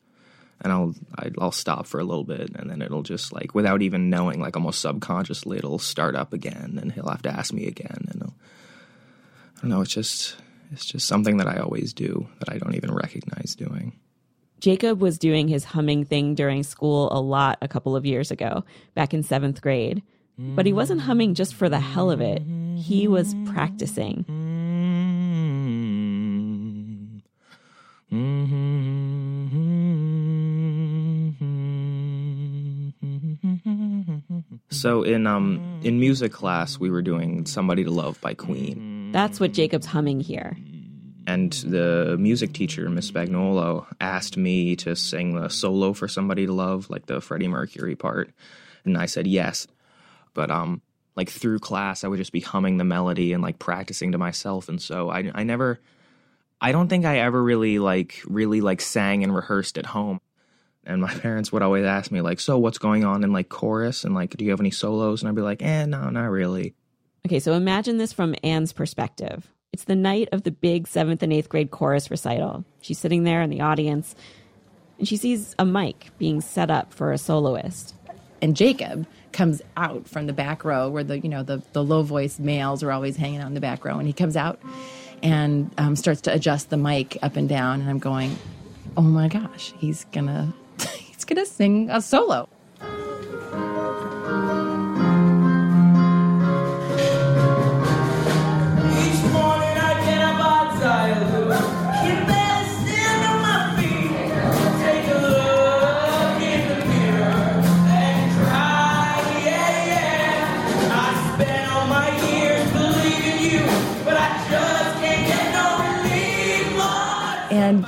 And 0.61 0.73
I'll 0.73 0.95
I'll 1.39 1.51
stop 1.51 1.85
for 1.85 1.99
a 1.99 2.03
little 2.03 2.23
bit, 2.23 2.51
and 2.55 2.69
then 2.69 2.81
it'll 2.81 3.03
just 3.03 3.31
like 3.31 3.53
without 3.53 3.81
even 3.81 4.09
knowing, 4.09 4.39
like 4.39 4.55
almost 4.55 4.81
subconsciously, 4.81 5.57
it'll 5.57 5.79
start 5.79 6.15
up 6.15 6.33
again, 6.33 6.79
and 6.81 6.91
he'll 6.91 7.09
have 7.09 7.21
to 7.23 7.29
ask 7.29 7.53
me 7.53 7.67
again, 7.67 8.07
and 8.09 8.23
I 8.23 9.61
don't 9.61 9.69
know. 9.69 9.81
It's 9.81 9.93
just 9.93 10.35
it's 10.71 10.85
just 10.85 11.07
something 11.07 11.37
that 11.37 11.47
I 11.47 11.57
always 11.57 11.93
do 11.93 12.27
that 12.39 12.49
I 12.49 12.57
don't 12.57 12.75
even 12.75 12.93
recognize 12.93 13.55
doing. 13.55 13.93
Jacob 14.59 15.01
was 15.01 15.17
doing 15.17 15.47
his 15.47 15.63
humming 15.63 16.03
thing 16.03 16.35
during 16.35 16.63
school 16.63 17.09
a 17.11 17.21
lot 17.21 17.57
a 17.61 17.67
couple 17.67 17.95
of 17.95 18.05
years 18.05 18.29
ago, 18.31 18.65
back 18.93 19.13
in 19.13 19.23
seventh 19.23 19.61
grade. 19.61 20.03
But 20.41 20.65
he 20.65 20.71
wasn't 20.71 21.01
humming 21.01 21.33
just 21.33 21.53
for 21.53 21.67
the 21.67 21.81
hell 21.81 22.09
of 22.09 22.21
it. 22.21 22.41
He 22.77 23.09
was 23.09 23.35
practicing. 23.45 24.23
So 34.71 35.03
in 35.03 35.27
um 35.27 35.79
in 35.83 35.99
music 35.99 36.31
class 36.31 36.79
we 36.79 36.89
were 36.89 37.03
doing 37.03 37.45
Somebody 37.45 37.83
to 37.83 37.91
Love 37.91 38.19
by 38.21 38.33
Queen. 38.33 39.11
That's 39.11 39.39
what 39.39 39.53
Jacob's 39.53 39.85
humming 39.85 40.21
here. 40.21 40.57
And 41.27 41.53
the 41.53 42.17
music 42.19 42.53
teacher, 42.53 42.89
Miss 42.89 43.11
Spagnolo, 43.11 43.85
asked 44.01 44.37
me 44.37 44.75
to 44.77 44.95
sing 44.95 45.35
the 45.35 45.49
solo 45.49 45.93
for 45.93 46.07
Somebody 46.07 46.47
to 46.47 46.53
Love, 46.53 46.89
like 46.89 47.05
the 47.05 47.21
Freddie 47.21 47.47
Mercury 47.47 47.95
part. 47.95 48.31
And 48.85 48.97
I 48.97 49.05
said 49.05 49.27
yes. 49.27 49.67
But 50.33 50.49
um 50.49 50.81
like 51.15 51.29
through 51.29 51.59
class 51.59 52.03
I 52.03 52.07
would 52.07 52.17
just 52.17 52.31
be 52.31 52.39
humming 52.39 52.77
the 52.77 52.83
melody 52.83 53.33
and 53.33 53.43
like 53.43 53.59
practicing 53.59 54.13
to 54.13 54.17
myself 54.17 54.67
and 54.67 54.81
so 54.81 55.09
I 55.09 55.31
I 55.35 55.43
never 55.43 55.79
I 56.61 56.71
don't 56.71 56.87
think 56.87 57.05
I 57.05 57.19
ever 57.19 57.41
really 57.41 57.79
like 57.79 58.21
really 58.27 58.61
like 58.61 58.81
sang 58.81 59.23
and 59.23 59.33
rehearsed 59.33 59.77
at 59.77 59.85
home. 59.85 60.19
And 60.85 61.01
my 61.01 61.13
parents 61.19 61.51
would 61.51 61.61
always 61.61 61.85
ask 61.85 62.11
me 62.11 62.21
like, 62.21 62.39
"So 62.39 62.57
what's 62.57 62.77
going 62.77 63.05
on 63.05 63.23
in 63.23 63.31
like 63.31 63.49
chorus 63.49 64.03
and 64.03 64.13
like 64.15 64.35
do 64.35 64.45
you 64.45 64.51
have 64.51 64.59
any 64.59 64.71
solos?" 64.71 65.21
And 65.21 65.29
I'd 65.29 65.35
be 65.35 65.41
like, 65.41 65.61
"Eh, 65.61 65.85
no, 65.85 66.09
not 66.09 66.29
really." 66.29 66.75
Okay, 67.25 67.39
so 67.39 67.53
imagine 67.53 67.97
this 67.97 68.13
from 68.13 68.35
Anne's 68.43 68.73
perspective. 68.73 69.47
It's 69.71 69.83
the 69.83 69.95
night 69.95 70.29
of 70.31 70.43
the 70.43 70.51
big 70.51 70.87
7th 70.87 71.21
and 71.21 71.31
8th 71.31 71.49
grade 71.49 71.69
chorus 71.69 72.09
recital. 72.09 72.65
She's 72.81 72.97
sitting 72.97 73.23
there 73.23 73.41
in 73.41 73.49
the 73.49 73.61
audience 73.61 74.15
and 74.99 75.07
she 75.07 75.17
sees 75.17 75.55
a 75.57 75.65
mic 75.65 76.07
being 76.17 76.41
set 76.41 76.69
up 76.69 76.93
for 76.93 77.11
a 77.11 77.17
soloist. 77.17 77.95
And 78.41 78.55
Jacob 78.55 79.07
comes 79.31 79.61
out 79.77 80.07
from 80.07 80.27
the 80.27 80.33
back 80.33 80.63
row 80.63 80.89
where 80.89 81.03
the 81.03 81.19
you 81.19 81.29
know 81.29 81.43
the 81.43 81.61
the 81.73 81.83
low 81.83 82.03
voice 82.03 82.39
males 82.39 82.83
are 82.83 82.91
always 82.91 83.15
hanging 83.15 83.39
out 83.39 83.47
in 83.47 83.53
the 83.53 83.61
back 83.61 83.83
row, 83.85 83.97
and 83.97 84.07
he 84.07 84.13
comes 84.13 84.35
out 84.35 84.59
and 85.23 85.73
um, 85.77 85.95
starts 85.95 86.21
to 86.21 86.33
adjust 86.33 86.69
the 86.69 86.77
mic 86.77 87.17
up 87.21 87.35
and 87.35 87.47
down, 87.47 87.81
and 87.81 87.89
I'm 87.89 87.99
going, 87.99 88.37
oh 88.97 89.01
my 89.01 89.27
gosh, 89.27 89.73
he's 89.77 90.05
gonna 90.11 90.53
he's 90.97 91.25
gonna 91.25 91.45
sing 91.45 91.89
a 91.89 92.01
solo. 92.01 92.49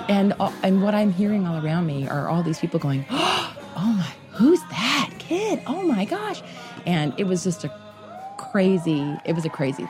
And 0.10 0.34
uh, 0.40 0.52
and 0.64 0.84
what 0.84 0.96
I'm 0.96 1.12
hearing 1.12 1.48
all 1.48 1.64
around 1.64 1.86
me 1.86 2.08
are 2.08 2.30
all 2.30 2.44
these 2.44 2.60
people 2.60 2.80
going, 2.80 3.06
"Oh 3.12 3.54
my, 3.78 4.12
who's 4.32 4.62
that 4.70 5.10
kid? 5.20 5.62
Oh 5.68 5.84
my 5.84 6.06
gosh!" 6.06 6.42
And 6.86 7.14
it 7.18 7.26
was 7.26 7.44
just 7.44 7.64
a 7.64 7.72
crazy. 8.38 9.18
It 9.26 9.34
was 9.34 9.46
a 9.46 9.50
crazy 9.50 9.88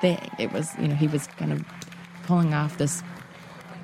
thing. 0.00 0.20
It 0.38 0.52
was 0.52 0.72
you 0.78 0.88
know 0.88 0.94
he 0.94 1.06
was 1.06 1.26
kind 1.26 1.52
of 1.52 1.64
pulling 2.26 2.54
off 2.54 2.78
this 2.78 3.02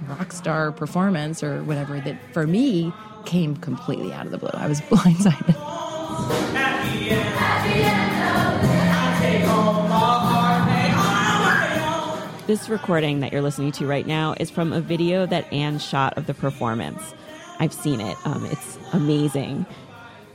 rock 0.09 0.33
star 0.33 0.73
performance 0.73 1.42
or 1.42 1.62
whatever 1.64 2.00
that 2.00 2.18
for 2.33 2.47
me 2.47 2.92
came 3.25 3.56
completely 3.56 4.12
out 4.12 4.26
of 4.26 4.33
the 4.33 4.38
blue. 4.38 4.50
I 4.52 4.66
was 4.68 4.80
blindsided. 4.90 5.56
At 7.38 7.64
the 7.64 7.85
end, 7.85 8.06
This 12.47 12.69
recording 12.69 13.19
that 13.21 13.33
you're 13.33 13.43
listening 13.43 13.73
to 13.73 13.88
right 13.88 14.07
now 14.07 14.37
is 14.38 14.50
from 14.50 14.73
a 14.73 14.81
video 14.81 15.26
that 15.26 15.53
Anne 15.53 15.81
shot 15.81 16.17
of 16.17 16.29
the 16.29 16.35
performance. 16.35 17.12
I've 17.59 17.73
seen 17.73 18.00
it. 18.00 18.17
Um, 18.25 18.47
it's 18.47 18.79
amazing. 18.93 19.67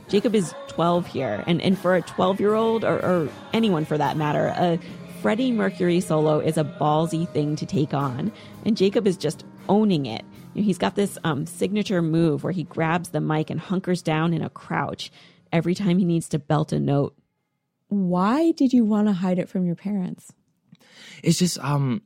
Jacob 0.08 0.34
is 0.34 0.54
12 0.68 1.06
here, 1.06 1.42
and, 1.46 1.62
and 1.62 1.78
for 1.78 1.96
a 1.96 2.02
12 2.02 2.38
year 2.38 2.52
old, 2.52 2.84
or, 2.84 3.02
or 3.02 3.28
anyone 3.54 3.86
for 3.86 3.96
that 3.96 4.18
matter, 4.18 4.48
a 4.48 4.78
Freddie 5.22 5.52
Mercury 5.52 6.00
solo 6.00 6.38
is 6.38 6.58
a 6.58 6.64
ballsy 6.64 7.26
thing 7.32 7.56
to 7.56 7.64
take 7.64 7.94
on. 7.94 8.30
And 8.66 8.76
Jacob 8.76 9.06
is 9.06 9.16
just 9.16 9.46
owning 9.70 10.04
it. 10.04 10.26
He's 10.52 10.76
got 10.76 10.96
this 10.96 11.16
um, 11.24 11.46
signature 11.46 12.02
move 12.02 12.44
where 12.44 12.52
he 12.52 12.64
grabs 12.64 13.08
the 13.08 13.22
mic 13.22 13.48
and 13.48 13.58
hunkers 13.58 14.02
down 14.02 14.34
in 14.34 14.42
a 14.42 14.50
crouch 14.50 15.10
every 15.50 15.74
time 15.74 15.96
he 15.96 16.04
needs 16.04 16.28
to 16.28 16.38
belt 16.38 16.72
a 16.72 16.78
note. 16.78 17.16
Why 17.88 18.50
did 18.50 18.74
you 18.74 18.84
want 18.84 19.08
to 19.08 19.14
hide 19.14 19.38
it 19.38 19.48
from 19.48 19.64
your 19.64 19.76
parents? 19.76 20.34
It's 21.22 21.38
just 21.38 21.58
um 21.58 22.02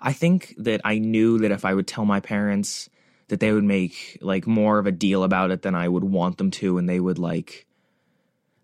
I 0.00 0.12
think 0.12 0.54
that 0.58 0.80
I 0.84 0.98
knew 0.98 1.38
that 1.38 1.50
if 1.50 1.64
I 1.64 1.74
would 1.74 1.86
tell 1.86 2.04
my 2.04 2.20
parents 2.20 2.88
that 3.28 3.40
they 3.40 3.52
would 3.52 3.64
make 3.64 4.18
like 4.20 4.46
more 4.46 4.78
of 4.78 4.86
a 4.86 4.92
deal 4.92 5.24
about 5.24 5.50
it 5.50 5.62
than 5.62 5.74
I 5.74 5.88
would 5.88 6.04
want 6.04 6.38
them 6.38 6.50
to 6.52 6.78
and 6.78 6.88
they 6.88 7.00
would 7.00 7.18
like 7.18 7.66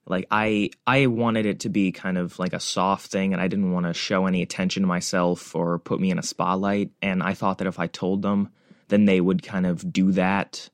like 0.07 0.27
I 0.31 0.71
I 0.87 1.07
wanted 1.07 1.47
it 1.47 1.61
to 1.61 1.69
be 1.69 1.93
kind 1.93 2.19
of 2.19 2.39
like 2.39 2.53
a 2.53 2.61
soft 2.61 3.11
thing 3.11 3.33
and 3.33 3.41
I 3.41 3.49
didn't 3.49 3.73
want 3.73 3.87
to 3.87 3.95
show 3.95 4.27
any 4.27 4.43
attention 4.43 4.83
to 4.83 4.87
myself 4.87 5.55
or 5.55 5.79
put 5.79 6.01
me 6.01 6.11
in 6.11 6.19
a 6.19 6.23
spotlight 6.23 6.91
and 7.01 7.23
I 7.23 7.35
thought 7.35 7.59
that 7.59 7.67
if 7.67 7.79
I 7.79 7.87
told 7.87 8.23
them 8.23 8.51
then 8.89 9.05
they 9.05 9.21
would 9.21 9.43
kind 9.43 9.67
of 9.67 9.93
do 9.93 10.13
that 10.13 10.69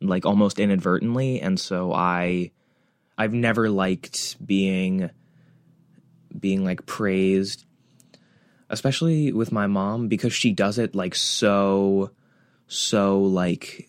like 0.00 0.24
almost 0.24 0.58
inadvertently 0.58 1.40
and 1.40 1.58
so 1.58 1.92
I 1.92 2.52
I've 3.18 3.34
never 3.34 3.68
liked 3.68 4.36
being 4.46 5.10
being 6.38 6.64
like 6.64 6.86
praised 6.86 7.66
especially 8.70 9.32
with 9.32 9.52
my 9.52 9.66
mom 9.66 10.08
because 10.08 10.32
she 10.32 10.52
does 10.52 10.78
it 10.78 10.94
like 10.94 11.14
so 11.14 12.10
so 12.68 13.20
like 13.20 13.88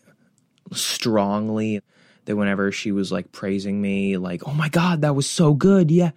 strongly 0.73 1.81
that 2.25 2.35
whenever 2.35 2.71
she 2.71 2.91
was 2.91 3.11
like 3.11 3.31
praising 3.31 3.81
me 3.81 4.17
like 4.17 4.41
oh 4.47 4.53
my 4.53 4.69
god 4.69 5.01
that 5.01 5.15
was 5.15 5.29
so 5.29 5.53
good 5.53 5.91
yeah 5.91 6.11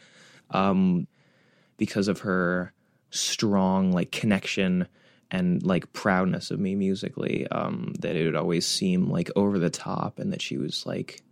um 0.50 1.06
because 1.76 2.08
of 2.08 2.20
her 2.20 2.72
strong 3.10 3.92
like 3.92 4.10
connection 4.10 4.88
and 5.30 5.62
like 5.62 5.92
proudness 5.92 6.50
of 6.50 6.58
me 6.58 6.74
musically 6.74 7.46
um 7.48 7.92
that 8.00 8.16
it 8.16 8.24
would 8.24 8.36
always 8.36 8.66
seem 8.66 9.10
like 9.10 9.30
over 9.36 9.58
the 9.58 9.70
top 9.70 10.18
and 10.18 10.32
that 10.32 10.42
she 10.42 10.56
was 10.56 10.86
like 10.86 11.22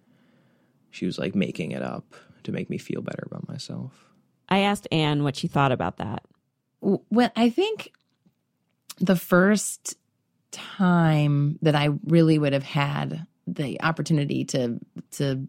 she 0.90 1.06
was 1.06 1.18
like 1.18 1.34
making 1.34 1.72
it 1.72 1.82
up 1.82 2.14
to 2.42 2.52
make 2.52 2.68
me 2.68 2.78
feel 2.78 3.00
better 3.00 3.24
about 3.26 3.48
myself 3.48 4.12
I 4.48 4.58
asked 4.58 4.86
Anne 4.92 5.24
what 5.24 5.36
she 5.36 5.48
thought 5.48 5.72
about 5.72 5.96
that. 5.96 6.24
When 6.82 7.30
I 7.36 7.50
think 7.50 7.92
the 8.98 9.16
first 9.16 9.96
time 10.50 11.58
that 11.62 11.74
I 11.74 11.88
really 12.04 12.38
would 12.38 12.52
have 12.52 12.62
had 12.62 13.26
the 13.46 13.80
opportunity 13.82 14.44
to 14.46 14.78
to 15.12 15.48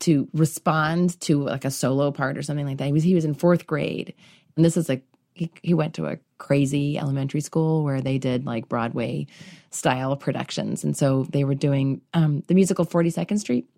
to 0.00 0.28
respond 0.32 1.18
to 1.20 1.42
like 1.42 1.64
a 1.64 1.70
solo 1.70 2.10
part 2.10 2.36
or 2.36 2.42
something 2.42 2.66
like 2.66 2.78
that. 2.78 2.86
He 2.86 2.92
was 2.92 3.02
he 3.02 3.14
was 3.14 3.24
in 3.24 3.34
fourth 3.34 3.66
grade, 3.66 4.14
and 4.56 4.64
this 4.64 4.76
is 4.76 4.88
like 4.88 5.04
he, 5.34 5.50
he 5.62 5.74
went 5.74 5.94
to 5.94 6.06
a 6.06 6.18
crazy 6.38 6.98
elementary 6.98 7.40
school 7.40 7.84
where 7.84 8.00
they 8.00 8.18
did 8.18 8.44
like 8.44 8.68
Broadway 8.68 9.26
style 9.70 10.16
productions, 10.16 10.84
and 10.84 10.96
so 10.96 11.26
they 11.30 11.44
were 11.44 11.54
doing 11.54 12.00
um, 12.12 12.42
the 12.48 12.54
musical 12.54 12.84
Forty 12.84 13.10
Second 13.10 13.38
Street, 13.38 13.68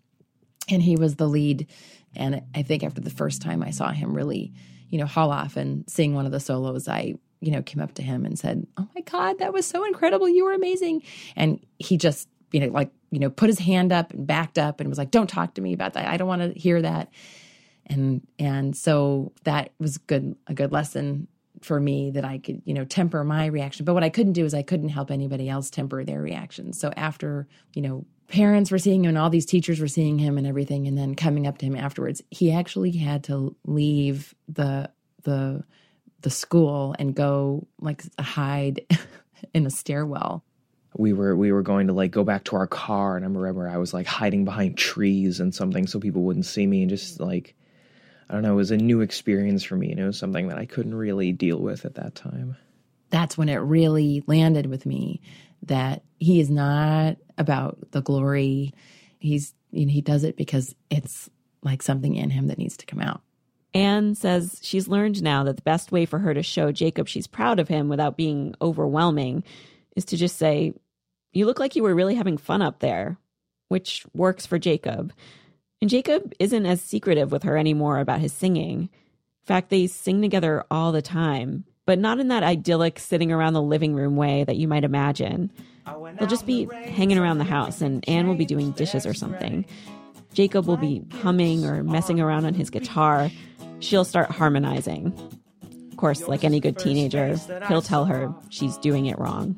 and 0.68 0.82
he 0.82 0.96
was 0.96 1.16
the 1.16 1.28
lead. 1.28 1.66
And 2.14 2.42
I 2.54 2.62
think 2.62 2.82
after 2.82 3.02
the 3.02 3.10
first 3.10 3.42
time 3.42 3.62
I 3.62 3.70
saw 3.70 3.90
him 3.92 4.14
really, 4.14 4.54
you 4.90 4.98
know, 4.98 5.06
haul 5.06 5.30
off 5.30 5.56
and 5.56 5.88
sing 5.88 6.14
one 6.14 6.26
of 6.26 6.32
the 6.32 6.40
solos, 6.40 6.88
I 6.88 7.14
you 7.40 7.50
know 7.50 7.62
came 7.62 7.82
up 7.82 7.94
to 7.94 8.02
him 8.02 8.24
and 8.24 8.38
said, 8.38 8.66
"Oh 8.76 8.88
my 8.94 9.02
God, 9.02 9.38
that 9.38 9.52
was 9.52 9.66
so 9.66 9.84
incredible! 9.84 10.28
You 10.28 10.44
were 10.44 10.52
amazing!" 10.52 11.02
And 11.34 11.64
he 11.78 11.96
just 11.96 12.28
you 12.52 12.60
know 12.60 12.68
like 12.68 12.90
you 13.10 13.18
know 13.18 13.30
put 13.30 13.48
his 13.48 13.58
hand 13.58 13.92
up 13.92 14.12
and 14.12 14.26
backed 14.26 14.58
up 14.58 14.80
and 14.80 14.88
was 14.88 14.98
like, 14.98 15.10
"Don't 15.10 15.28
talk 15.28 15.54
to 15.54 15.60
me 15.60 15.72
about 15.72 15.94
that. 15.94 16.06
I 16.06 16.16
don't 16.16 16.28
want 16.28 16.42
to 16.42 16.58
hear 16.58 16.80
that." 16.82 17.10
And 17.86 18.26
and 18.38 18.76
so 18.76 19.32
that 19.44 19.72
was 19.78 19.98
good 19.98 20.36
a 20.46 20.54
good 20.54 20.72
lesson 20.72 21.28
for 21.62 21.80
me 21.80 22.10
that 22.10 22.24
I 22.24 22.38
could 22.38 22.62
you 22.64 22.74
know 22.74 22.84
temper 22.84 23.22
my 23.24 23.46
reaction. 23.46 23.84
But 23.84 23.94
what 23.94 24.04
I 24.04 24.10
couldn't 24.10 24.32
do 24.32 24.44
is 24.44 24.54
I 24.54 24.62
couldn't 24.62 24.90
help 24.90 25.10
anybody 25.10 25.48
else 25.48 25.70
temper 25.70 26.04
their 26.04 26.20
reactions. 26.20 26.78
So 26.78 26.92
after 26.96 27.46
you 27.74 27.82
know 27.82 28.04
parents 28.28 28.70
were 28.70 28.78
seeing 28.78 29.04
him 29.04 29.10
and 29.10 29.18
all 29.18 29.30
these 29.30 29.46
teachers 29.46 29.80
were 29.80 29.88
seeing 29.88 30.18
him 30.18 30.38
and 30.38 30.46
everything 30.46 30.86
and 30.86 30.98
then 30.98 31.14
coming 31.14 31.46
up 31.46 31.58
to 31.58 31.66
him 31.66 31.76
afterwards 31.76 32.22
he 32.30 32.52
actually 32.52 32.92
had 32.92 33.24
to 33.24 33.54
leave 33.64 34.34
the 34.48 34.90
the 35.22 35.62
the 36.22 36.30
school 36.30 36.94
and 36.98 37.14
go 37.14 37.66
like 37.80 38.02
hide 38.18 38.80
in 39.54 39.66
a 39.66 39.70
stairwell 39.70 40.42
we 40.96 41.12
were 41.12 41.36
we 41.36 41.52
were 41.52 41.62
going 41.62 41.86
to 41.88 41.92
like 41.92 42.10
go 42.10 42.24
back 42.24 42.44
to 42.44 42.56
our 42.56 42.66
car 42.66 43.16
and 43.16 43.24
I 43.24 43.28
remember 43.28 43.68
I 43.68 43.76
was 43.76 43.92
like 43.92 44.06
hiding 44.06 44.44
behind 44.44 44.78
trees 44.78 45.40
and 45.40 45.54
something 45.54 45.86
so 45.86 46.00
people 46.00 46.22
wouldn't 46.22 46.46
see 46.46 46.66
me 46.66 46.82
and 46.82 46.90
just 46.90 47.20
like 47.20 47.54
I 48.28 48.34
don't 48.34 48.42
know, 48.42 48.54
it 48.54 48.56
was 48.56 48.72
a 48.72 48.76
new 48.76 49.02
experience 49.02 49.62
for 49.62 49.76
me 49.76 49.92
and 49.92 50.00
it 50.00 50.04
was 50.04 50.18
something 50.18 50.48
that 50.48 50.58
I 50.58 50.66
couldn't 50.66 50.94
really 50.94 51.30
deal 51.30 51.58
with 51.58 51.84
at 51.84 51.94
that 51.94 52.16
time. 52.16 52.56
that's 53.10 53.38
when 53.38 53.48
it 53.48 53.56
really 53.56 54.24
landed 54.26 54.66
with 54.66 54.84
me 54.86 55.20
that 55.62 56.02
he 56.18 56.40
is 56.40 56.50
not 56.50 57.16
about 57.38 57.78
the 57.90 58.02
glory 58.02 58.72
he's 59.18 59.54
you 59.70 59.86
know 59.86 59.92
he 59.92 60.00
does 60.00 60.24
it 60.24 60.36
because 60.36 60.74
it's 60.90 61.28
like 61.62 61.82
something 61.82 62.14
in 62.14 62.30
him 62.30 62.46
that 62.46 62.58
needs 62.58 62.76
to 62.76 62.86
come 62.86 63.00
out 63.00 63.20
Anne 63.74 64.14
says 64.14 64.58
she's 64.62 64.88
learned 64.88 65.22
now 65.22 65.44
that 65.44 65.56
the 65.56 65.62
best 65.62 65.92
way 65.92 66.06
for 66.06 66.18
her 66.18 66.32
to 66.32 66.42
show 66.42 66.72
Jacob 66.72 67.08
she's 67.08 67.26
proud 67.26 67.60
of 67.60 67.68
him 67.68 67.90
without 67.90 68.16
being 68.16 68.54
overwhelming 68.62 69.44
is 69.96 70.04
to 70.06 70.16
just 70.16 70.36
say, 70.36 70.72
You 71.32 71.46
look 71.46 71.58
like 71.58 71.74
you 71.74 71.82
were 71.82 71.94
really 71.94 72.14
having 72.14 72.38
fun 72.38 72.62
up 72.62 72.78
there, 72.78 73.18
which 73.68 74.06
works 74.14 74.46
for 74.46 74.58
Jacob. 74.58 75.12
And 75.80 75.90
Jacob 75.90 76.32
isn't 76.38 76.66
as 76.66 76.80
secretive 76.80 77.32
with 77.32 77.42
her 77.42 77.56
anymore 77.56 77.98
about 77.98 78.20
his 78.20 78.32
singing. 78.32 78.82
In 78.82 78.88
fact, 79.44 79.70
they 79.70 79.86
sing 79.88 80.22
together 80.22 80.64
all 80.70 80.92
the 80.92 81.02
time, 81.02 81.64
but 81.86 81.98
not 81.98 82.18
in 82.18 82.28
that 82.28 82.42
idyllic 82.42 82.98
sitting 82.98 83.32
around 83.32 83.54
the 83.54 83.62
living 83.62 83.94
room 83.94 84.16
way 84.16 84.44
that 84.44 84.56
you 84.56 84.68
might 84.68 84.84
imagine. 84.84 85.50
They'll 86.18 86.28
just 86.28 86.46
be 86.46 86.68
hanging 86.72 87.16
around 87.16 87.38
the 87.38 87.44
house, 87.44 87.80
and 87.80 88.06
Anne 88.08 88.26
will 88.26 88.34
be 88.34 88.44
doing 88.44 88.72
dishes 88.72 89.06
or 89.06 89.14
something. 89.14 89.64
Jacob 90.34 90.66
will 90.66 90.76
be 90.76 91.02
humming 91.22 91.64
or 91.64 91.82
messing 91.82 92.20
around 92.20 92.44
on 92.44 92.54
his 92.54 92.68
guitar. 92.68 93.30
She'll 93.78 94.04
start 94.04 94.30
harmonizing. 94.30 95.14
Of 95.90 95.96
course, 95.96 96.28
like 96.28 96.44
any 96.44 96.60
good 96.60 96.76
teenager, 96.78 97.36
he'll 97.68 97.82
tell 97.82 98.04
her 98.04 98.34
she's 98.50 98.76
doing 98.78 99.06
it 99.06 99.18
wrong. 99.18 99.56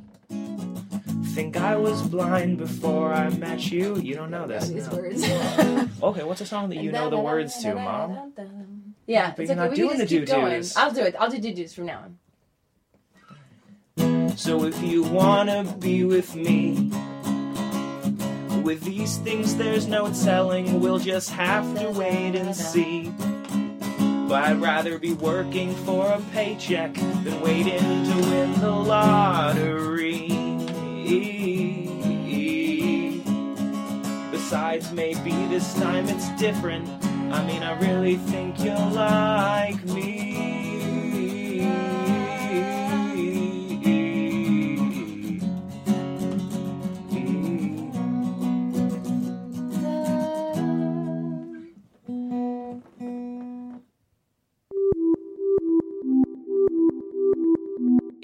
Think 1.34 1.56
I 1.56 1.76
was 1.76 2.02
blind 2.02 2.58
before 2.58 3.12
I 3.12 3.28
met 3.30 3.70
you. 3.70 3.96
You 3.96 4.14
don't 4.14 4.30
know 4.30 4.46
this. 4.46 4.68
no. 4.70 5.88
okay, 6.08 6.24
what's 6.24 6.40
a 6.40 6.46
song 6.46 6.68
that 6.70 6.78
you 6.78 6.92
know 6.92 7.10
the 7.10 7.18
words 7.18 7.58
to, 7.62 7.74
Mom? 7.74 8.32
Yeah 9.08 9.32
But 9.36 9.46
you're 9.46 9.56
not 9.56 9.74
doing 9.74 9.98
the 9.98 10.06
doo-doos. 10.06 10.76
i'll 10.76 10.92
do 10.92 11.02
it 11.02 11.16
i'll 11.18 11.30
do 11.30 11.38
doo-doos 11.40 11.74
from 11.74 11.86
now 11.86 12.00
on 12.04 12.18
So 14.36 14.64
if 14.64 14.80
you 14.82 15.02
wanna 15.02 15.64
be 15.80 16.04
with 16.04 16.36
me, 16.36 16.92
with 18.62 18.82
these 18.82 19.16
things 19.18 19.56
there's 19.56 19.88
no 19.88 20.12
telling, 20.12 20.80
we'll 20.80 21.00
just 21.00 21.30
have 21.30 21.66
to 21.80 21.90
wait 21.90 22.36
and 22.36 22.54
see. 22.54 23.12
But 24.28 24.44
I'd 24.44 24.60
rather 24.60 24.98
be 24.98 25.14
working 25.14 25.74
for 25.86 26.06
a 26.06 26.20
paycheck 26.32 26.94
than 26.94 27.40
waiting 27.40 27.80
to 27.80 28.16
win 28.30 28.60
the 28.60 28.70
lottery. 28.70 30.28
Besides, 34.30 34.92
maybe 34.92 35.32
this 35.48 35.74
time 35.74 36.08
it's 36.08 36.28
different. 36.38 36.86
I 37.30 37.44
mean, 37.46 37.62
I 37.62 37.78
really 37.80 38.16
think 38.16 38.58
you'll 38.60 38.90
like 38.90 39.84
me. 39.84 40.18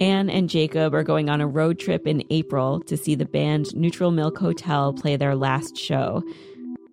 Anne 0.01 0.29
and 0.29 0.51
Jacob 0.51 0.95
are 0.95 1.03
going 1.03 1.31
on 1.31 1.41
a 1.41 1.47
road 1.47 1.79
trip 1.79 2.07
in 2.07 2.23
April 2.31 2.81
to 2.81 2.97
see 2.97 3.15
the 3.15 3.25
band 3.25 3.75
Neutral 3.77 4.11
Milk 4.11 4.39
Hotel 4.39 4.93
play 4.93 5.17
their 5.17 5.35
last 5.35 5.77
show. 5.77 6.23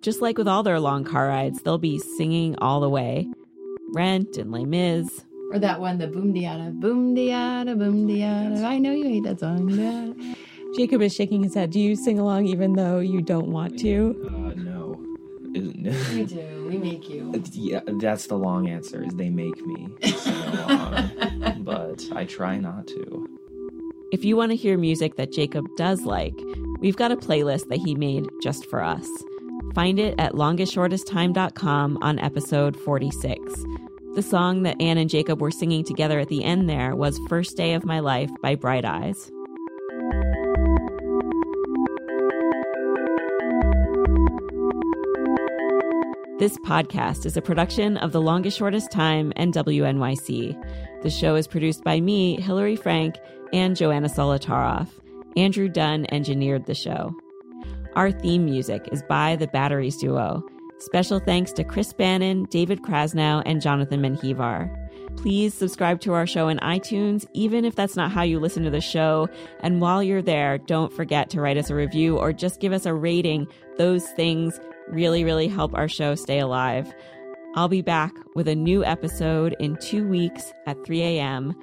Just 0.02 0.22
like 0.22 0.38
with 0.38 0.48
all 0.48 0.64
their 0.64 0.80
long 0.80 1.04
car 1.04 1.28
rides, 1.28 1.62
they'll 1.62 1.78
be 1.78 2.00
singing 2.00 2.56
all 2.58 2.80
the 2.80 2.90
way. 2.90 3.28
Rent 3.94 4.38
and 4.38 4.52
Les 4.52 4.66
Mis. 4.66 5.26
Or 5.52 5.60
that 5.60 5.80
one, 5.80 5.98
the 6.00 6.08
boom 6.08 6.34
diada, 6.34 6.72
boom 6.74 7.16
diada, 7.16 7.78
boom 7.78 8.08
diada. 8.08 8.64
I 8.64 8.80
know 8.80 8.92
you 8.94 9.04
hate 9.04 9.24
that 9.24 9.40
song. 9.42 10.36
Jacob 10.76 11.02
is 11.02 11.14
shaking 11.14 11.44
his 11.44 11.54
head. 11.54 11.70
Do 11.72 11.80
you 11.80 11.96
sing 11.96 12.18
along 12.18 12.48
even 12.48 12.74
though 12.74 13.00
you 13.00 13.22
don't 13.22 13.52
want 13.52 13.78
to? 13.80 14.16
Uh, 14.28 14.54
no. 14.56 14.98
We 16.14 16.24
do. 16.24 16.66
We 16.70 16.78
make 16.78 17.10
you. 17.10 17.34
yeah, 17.52 17.82
that's 18.00 18.28
the 18.28 18.36
long 18.38 18.70
answer. 18.70 19.04
Is 19.04 19.14
they 19.16 19.30
make 19.30 19.60
me 19.66 19.90
sing 20.14 20.34
along, 20.34 21.12
but 21.66 22.08
I 22.16 22.24
try 22.24 22.58
not 22.58 22.88
to. 22.88 23.28
If 24.14 24.24
you 24.24 24.38
want 24.38 24.52
to 24.52 24.56
hear 24.56 24.78
music 24.78 25.18
that 25.18 25.34
Jacob 25.34 25.66
does 25.76 26.04
like, 26.04 26.34
we've 26.80 26.96
got 26.96 27.12
a 27.12 27.18
playlist 27.18 27.68
that 27.68 27.80
he 27.80 27.96
made 27.96 28.30
just 28.42 28.66
for 28.68 28.82
us. 28.82 29.06
Find 29.74 30.00
it 30.00 30.16
at 30.18 30.34
longestshortesttime.com 30.34 32.00
on 32.02 32.20
episode 32.20 32.78
46. 32.78 33.64
The 34.16 34.22
song 34.22 34.64
that 34.64 34.82
Anne 34.82 34.98
and 34.98 35.10
Jacob 35.10 35.40
were 35.40 35.52
singing 35.52 35.86
together 35.86 36.20
at 36.20 36.28
the 36.28 36.44
end 36.44 36.70
there 36.70 36.96
was 36.96 37.18
First 37.30 37.56
Day 37.56 37.74
of 37.74 37.86
My 37.86 38.00
Life 38.00 38.30
by 38.42 38.56
Bright 38.56 38.84
Eyes. 38.84 39.32
This 46.40 46.58
podcast 46.66 47.26
is 47.26 47.38
a 47.38 47.42
production 47.42 47.98
of 47.98 48.12
The 48.12 48.22
Longest 48.22 48.58
Shortest 48.58 48.92
Time 48.92 49.32
and 49.36 49.54
WNYC. 49.54 51.02
The 51.04 51.10
show 51.10 51.36
is 51.36 51.48
produced 51.48 51.84
by 51.84 52.02
me, 52.02 52.42
Hillary 52.42 52.76
Frank, 52.76 53.16
and 53.54 53.78
Joanna 53.78 54.10
Solotaroff. 54.10 54.90
Andrew 55.38 55.70
Dunn 55.70 56.08
engineered 56.12 56.66
the 56.66 56.74
show. 56.74 57.16
Our 57.96 58.12
theme 58.12 58.46
music 58.46 58.88
is 58.94 59.04
by 59.04 59.36
the 59.36 59.48
Batteries 59.48 59.98
Duo. 59.98 60.44
Special 60.80 61.20
thanks 61.20 61.52
to 61.54 61.66
Chris 61.66 61.92
Bannon, 61.92 62.46
David 62.46 62.82
Krasnow, 62.84 63.44
and 63.46 63.62
Jonathan 63.62 64.02
Menjivar. 64.02 64.74
Please 65.18 65.54
subscribe 65.54 66.00
to 66.02 66.14
our 66.14 66.26
show 66.26 66.48
in 66.48 66.58
iTunes, 66.60 67.26
even 67.34 67.66
if 67.66 67.76
that's 67.76 67.98
not 67.98 68.10
how 68.10 68.24
you 68.24 68.40
listen 68.40 68.64
to 68.64 68.70
the 68.70 68.80
show. 68.80 69.28
And 69.60 69.82
while 69.82 70.02
you're 70.02 70.22
there, 70.22 70.58
don't 70.58 70.94
forget 70.94 71.30
to 71.32 71.42
write 71.42 71.58
us 71.58 71.70
a 71.70 71.76
review 71.76 72.18
or 72.18 72.32
just 72.32 72.62
give 72.62 72.72
us 72.72 72.86
a 72.86 72.94
rating. 72.94 73.46
Those 73.78 74.08
things 74.12 74.58
really, 74.88 75.26
really 75.26 75.50
help 75.50 75.74
our 75.76 75.90
show 75.90 76.16
stay 76.16 76.40
alive. 76.40 76.94
I'll 77.56 77.68
be 77.68 77.82
back 77.82 78.16
with 78.36 78.48
a 78.48 78.56
new 78.56 78.86
episode 78.86 79.54
in 79.60 79.76
two 79.82 80.08
weeks 80.08 80.54
at 80.66 80.82
3 80.86 81.02
a.m. 81.02 81.54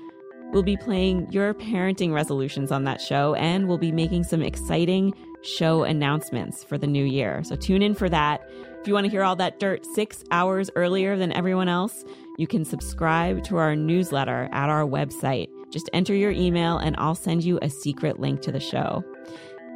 We'll 0.53 0.63
be 0.63 0.77
playing 0.77 1.33
your 1.33 1.55
parenting 1.55 2.13
resolutions 2.13 2.71
on 2.71 2.85
that 2.85 3.01
show, 3.01 3.35
and 3.35 3.67
we'll 3.67 3.79
be 3.79 3.93
making 3.93 4.25
some 4.25 4.43
exciting 4.43 5.15
show 5.43 5.85
announcements 5.85 6.65
for 6.65 6.79
the 6.79 6.87
new 6.87 7.05
year. 7.05 7.43
So 7.45 7.57
tune 7.57 7.83
in 7.83 7.95
for 7.95 8.09
that. 8.09 8.49
If 8.81 8.87
you 8.87 8.95
want 8.95 9.07
to 9.07 9.11
hear 9.11 9.23
all 9.23 9.37
that 9.37 9.59
dirt 9.59 9.85
six 9.95 10.23
hours 10.31 10.71
earlier 10.77 11.17
than 11.17 11.33
everyone 11.33 11.69
else, 11.69 12.05
you 12.39 12.47
can 12.47 12.65
subscribe 12.65 13.43
to 13.45 13.57
our 13.57 13.75
newsletter 13.75 14.49
at 14.53 14.69
our 14.69 14.85
website. 14.85 15.49
Just 15.71 15.91
enter 15.93 16.15
your 16.15 16.31
email, 16.31 16.79
and 16.79 16.95
I'll 16.99 17.15
send 17.15 17.45
you 17.45 17.59
a 17.61 17.69
secret 17.69 18.21
link 18.21 18.41
to 18.43 18.53
the 18.53 18.61
show. 18.61 19.05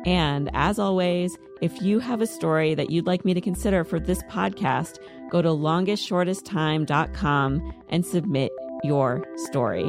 And 0.06 0.50
as 0.54 0.78
always, 0.78 1.36
if 1.60 1.82
you 1.82 1.98
have 2.00 2.20
a 2.20 2.26
story 2.26 2.74
that 2.74 2.90
you'd 2.90 3.06
like 3.06 3.24
me 3.24 3.34
to 3.34 3.40
consider 3.40 3.84
for 3.84 4.00
this 4.00 4.22
podcast, 4.24 4.98
go 5.30 5.40
to 5.42 5.48
longestshortesttime.com 5.48 7.74
and 7.88 8.04
submit 8.04 8.50
your 8.82 9.24
story. 9.36 9.88